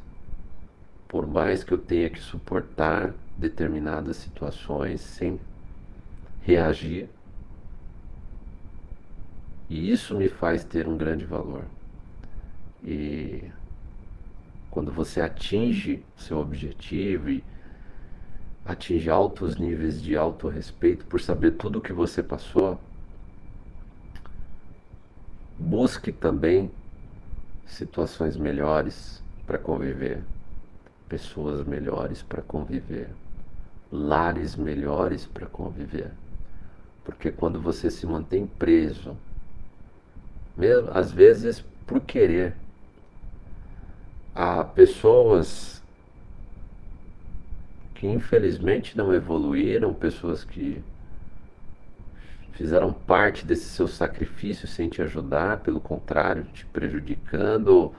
Por 1.06 1.28
mais 1.28 1.62
que 1.62 1.72
eu 1.72 1.78
tenha 1.78 2.10
que 2.10 2.18
suportar 2.18 3.14
determinadas 3.38 4.16
situações 4.16 5.00
sem 5.00 5.38
reagir. 6.42 7.08
E 9.70 9.92
isso 9.92 10.16
me 10.16 10.28
faz 10.28 10.64
ter 10.64 10.88
um 10.88 10.96
grande 10.96 11.24
valor. 11.24 11.66
E 12.82 13.44
quando 14.72 14.90
você 14.90 15.20
atinge 15.20 16.04
seu 16.16 16.38
objetivo 16.38 17.30
e 17.30 17.44
atinge 18.64 19.08
altos 19.08 19.54
níveis 19.54 20.02
de 20.02 20.16
autorrespeito 20.16 21.06
por 21.06 21.20
saber 21.20 21.52
tudo 21.52 21.78
o 21.78 21.80
que 21.80 21.92
você 21.92 22.24
passou, 22.24 22.76
busque 25.58 26.12
também 26.12 26.70
situações 27.66 28.36
melhores 28.36 29.22
para 29.46 29.58
conviver, 29.58 30.22
pessoas 31.08 31.66
melhores 31.66 32.22
para 32.22 32.42
conviver, 32.42 33.10
lares 33.90 34.56
melhores 34.56 35.26
para 35.26 35.46
conviver. 35.46 36.10
Porque 37.04 37.30
quando 37.30 37.60
você 37.60 37.90
se 37.90 38.06
mantém 38.06 38.46
preso, 38.46 39.16
mesmo 40.56 40.90
às 40.92 41.12
vezes 41.12 41.64
por 41.86 42.00
querer, 42.00 42.54
há 44.34 44.64
pessoas 44.64 45.82
que 47.94 48.06
infelizmente 48.06 48.96
não 48.96 49.14
evoluíram, 49.14 49.92
pessoas 49.94 50.44
que 50.44 50.82
fizeram 52.54 52.92
parte 52.92 53.44
desse 53.44 53.68
seu 53.68 53.86
sacrifício 53.86 54.66
sem 54.66 54.88
te 54.88 55.02
ajudar, 55.02 55.60
pelo 55.60 55.80
contrário, 55.80 56.44
te 56.52 56.64
prejudicando 56.66 57.92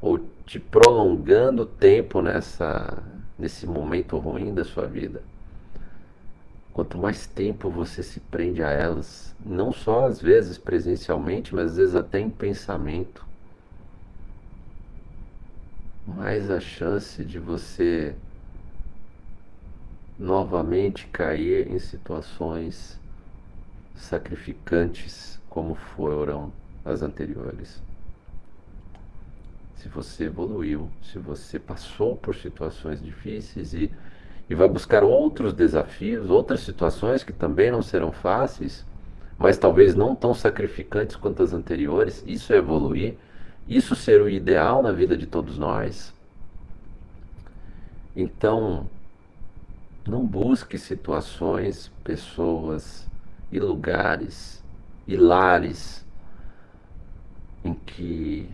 ou 0.00 0.18
te 0.46 0.58
prolongando 0.58 1.62
o 1.62 1.66
tempo 1.66 2.22
nessa 2.22 3.02
nesse 3.38 3.66
momento 3.66 4.18
ruim 4.18 4.52
da 4.52 4.64
sua 4.64 4.86
vida. 4.86 5.22
Quanto 6.72 6.98
mais 6.98 7.26
tempo 7.26 7.70
você 7.70 8.02
se 8.02 8.18
prende 8.18 8.62
a 8.62 8.70
elas, 8.70 9.34
não 9.44 9.72
só 9.72 10.06
às 10.06 10.20
vezes 10.20 10.58
presencialmente, 10.58 11.54
mas 11.54 11.72
às 11.72 11.76
vezes 11.76 11.94
até 11.94 12.18
em 12.18 12.30
pensamento, 12.30 13.24
mais 16.06 16.50
a 16.50 16.58
chance 16.58 17.24
de 17.24 17.38
você 17.38 18.14
novamente 20.18 21.06
cair 21.06 21.70
em 21.70 21.78
situações 21.78 22.97
sacrificantes 23.98 25.40
como 25.48 25.74
foram 25.74 26.52
as 26.84 27.02
anteriores. 27.02 27.82
Se 29.76 29.88
você 29.88 30.24
evoluiu, 30.24 30.88
se 31.02 31.18
você 31.18 31.58
passou 31.58 32.16
por 32.16 32.34
situações 32.34 33.02
difíceis 33.02 33.74
e, 33.74 33.90
e 34.48 34.54
vai 34.54 34.68
buscar 34.68 35.04
outros 35.04 35.52
desafios, 35.52 36.30
outras 36.30 36.60
situações 36.60 37.22
que 37.22 37.32
também 37.32 37.70
não 37.70 37.82
serão 37.82 38.10
fáceis, 38.10 38.84
mas 39.38 39.56
talvez 39.56 39.94
não 39.94 40.16
tão 40.16 40.34
sacrificantes 40.34 41.14
quanto 41.14 41.42
as 41.42 41.52
anteriores. 41.52 42.24
Isso 42.26 42.52
é 42.52 42.56
evoluir, 42.56 43.16
isso 43.68 43.94
ser 43.94 44.20
o 44.20 44.28
ideal 44.28 44.82
na 44.82 44.90
vida 44.90 45.16
de 45.16 45.26
todos 45.26 45.58
nós. 45.58 46.12
Então, 48.16 48.88
não 50.06 50.26
busque 50.26 50.76
situações, 50.76 51.92
pessoas 52.02 53.06
e 53.50 53.58
lugares 53.58 54.62
e 55.06 55.16
lares 55.16 56.04
em 57.64 57.74
que 57.74 58.48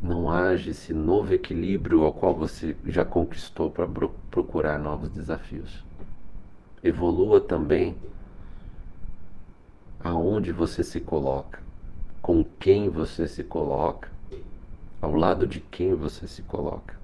não 0.00 0.30
haja 0.30 0.70
esse 0.70 0.92
novo 0.92 1.32
equilíbrio 1.34 2.04
ao 2.04 2.12
qual 2.12 2.34
você 2.34 2.76
já 2.86 3.04
conquistou 3.04 3.70
para 3.70 3.86
procurar 4.30 4.78
novos 4.78 5.10
desafios. 5.10 5.84
Evolua 6.82 7.40
também 7.40 7.96
aonde 10.00 10.52
você 10.52 10.84
se 10.84 11.00
coloca, 11.00 11.60
com 12.22 12.44
quem 12.44 12.88
você 12.88 13.26
se 13.26 13.42
coloca, 13.42 14.10
ao 15.00 15.14
lado 15.14 15.46
de 15.46 15.60
quem 15.60 15.94
você 15.94 16.28
se 16.28 16.42
coloca. 16.42 16.94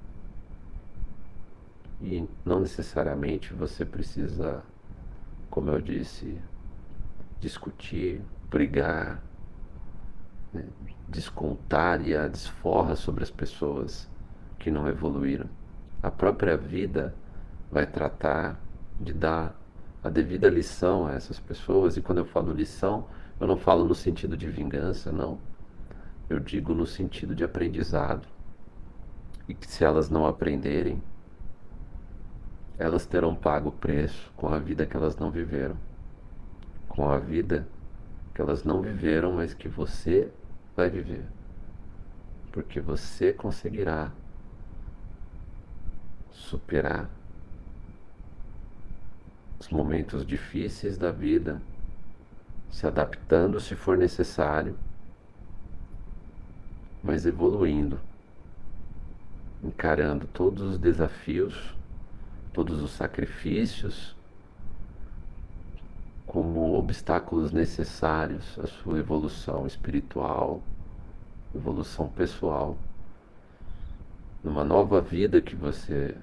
E 2.01 2.27
não 2.45 2.61
necessariamente 2.61 3.53
você 3.53 3.85
precisa, 3.85 4.63
como 5.53 5.71
eu 5.71 5.83
disse, 5.83 6.41
discutir, 7.39 8.23
brigar, 8.49 9.23
né, 10.51 10.65
descontar 11.07 12.01
e 12.01 12.17
a 12.17 12.27
desforra 12.27 12.97
sobre 12.97 13.23
as 13.23 13.31
pessoas 13.31 14.09
que 14.59 14.71
não 14.71 14.89
evoluíram. 14.89 15.51
A 16.03 16.11
própria 16.11 16.57
vida 16.57 17.15
vai 17.71 17.85
tratar 17.85 18.59
de 18.99 19.13
dar 19.13 19.55
a 20.03 20.09
devida 20.09 20.49
lição 20.49 21.07
a 21.07 21.13
essas 21.13 21.39
pessoas, 21.39 21.99
e 21.99 22.01
quando 22.01 22.19
eu 22.19 22.25
falo 22.25 22.51
lição, 22.55 23.07
eu 23.39 23.47
não 23.47 23.59
falo 23.59 23.85
no 23.85 23.95
sentido 23.95 24.39
de 24.39 24.49
vingança, 24.49 25.13
não. 25.13 25.39
Eu 26.31 26.41
digo 26.41 26.73
no 26.73 26.87
sentido 26.87 27.35
de 27.35 27.45
aprendizado. 27.45 28.27
E 29.47 29.53
que 29.53 29.67
se 29.67 29.85
elas 29.85 30.09
não 30.09 30.27
aprenderem, 30.27 31.03
elas 32.83 33.07
terão 33.07 33.33
pago 33.33 33.69
o 33.69 33.73
preço 33.73 34.33
com 34.37 34.49
a 34.49 34.59
vida 34.59 34.85
que 34.85 34.97
elas 34.97 35.17
não 35.17 35.31
viveram. 35.31 35.77
Com 36.89 37.09
a 37.09 37.17
vida 37.17 37.69
que 38.35 38.41
elas 38.41 38.65
não 38.65 38.83
viveram, 38.83 39.35
mas 39.35 39.55
que 39.55 39.69
você 39.69 40.29
vai 40.77 40.91
viver. 40.91 41.25
Porque 42.51 42.81
você 42.81 43.33
conseguirá 43.33 44.11
superar 46.33 47.09
os 49.61 49.69
momentos 49.69 50.27
difíceis 50.27 50.99
da 50.99 51.13
vida, 51.13 51.63
se 52.69 52.85
adaptando 52.85 53.61
se 53.61 53.77
for 53.77 53.97
necessário, 53.97 54.77
mas 57.01 57.27
evoluindo, 57.27 58.01
encarando 59.63 60.27
todos 60.27 60.63
os 60.63 60.79
desafios, 60.79 61.77
todos 62.53 62.83
os 62.83 62.91
sacrifícios 62.93 64.15
como 66.27 66.75
obstáculos 66.79 67.53
necessários 67.53 68.59
à 68.59 68.67
sua 68.67 68.99
evolução 68.99 69.67
espiritual, 69.67 70.63
evolução 71.55 72.09
pessoal, 72.09 72.79
numa 74.43 74.65
nova 74.65 75.01
vida 75.01 75.43
que 75.43 75.55
você, 75.55 76.17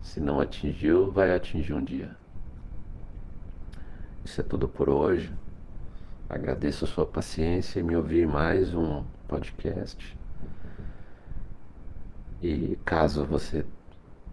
se 0.00 0.18
não 0.18 0.40
atingiu, 0.40 1.10
vai 1.10 1.34
atingir 1.34 1.74
um 1.74 1.84
dia. 1.84 2.16
Isso 4.24 4.40
é 4.40 4.44
tudo 4.44 4.66
por 4.66 4.88
hoje. 4.88 5.32
Agradeço 6.28 6.84
a 6.84 6.88
sua 6.88 7.06
paciência 7.06 7.78
em 7.78 7.82
me 7.82 7.96
ouvir 7.96 8.26
mais 8.26 8.74
um 8.74 9.04
podcast. 9.28 10.16
E 12.42 12.76
caso 12.84 13.24
você 13.24 13.64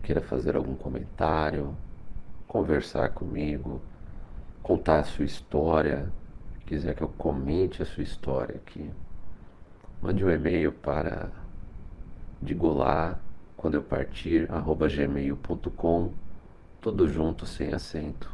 queira 0.04 0.22
fazer 0.22 0.56
algum 0.56 0.76
comentário, 0.76 1.76
conversar 2.48 3.10
comigo, 3.10 3.82
contar 4.62 5.00
a 5.00 5.04
sua 5.04 5.24
história, 5.24 6.12
quiser 6.66 6.94
que 6.94 7.02
eu 7.02 7.08
comente 7.08 7.82
a 7.82 7.86
sua 7.86 8.04
história 8.04 8.56
aqui, 8.56 8.92
mande 10.02 10.24
um 10.24 10.30
e-mail 10.30 10.74
para 10.74 11.32
digolá 12.42 13.18
quando 13.56 13.76
eu 13.76 13.82
partir 13.82 14.52
arroba 14.52 14.90
gmail.com 14.90 16.12
tudo 16.82 17.08
junto 17.08 17.46
sem 17.46 17.74
acento. 17.74 18.30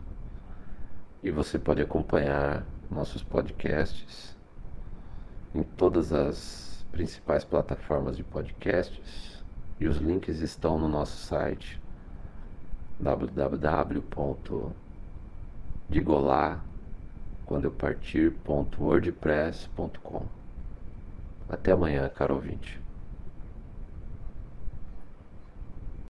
E 1.21 1.29
você 1.29 1.59
pode 1.59 1.83
acompanhar 1.83 2.65
nossos 2.89 3.21
podcasts 3.21 4.35
em 5.53 5.61
todas 5.61 6.11
as 6.11 6.83
principais 6.91 7.45
plataformas 7.45 8.17
de 8.17 8.23
podcasts 8.23 9.28
e 9.79 9.87
os 9.87 9.97
links 9.97 10.39
estão 10.39 10.77
no 10.77 10.87
nosso 10.87 11.17
site 11.25 11.81
www 12.99 14.03
Digo 15.89 16.19
lá 16.19 16.63
quando 17.47 17.65
eu 17.65 17.71
partir.wordpress.com. 17.71 20.25
Até 21.49 21.71
amanhã, 21.71 22.07
caro 22.09 22.35
ouvinte. 22.35 22.78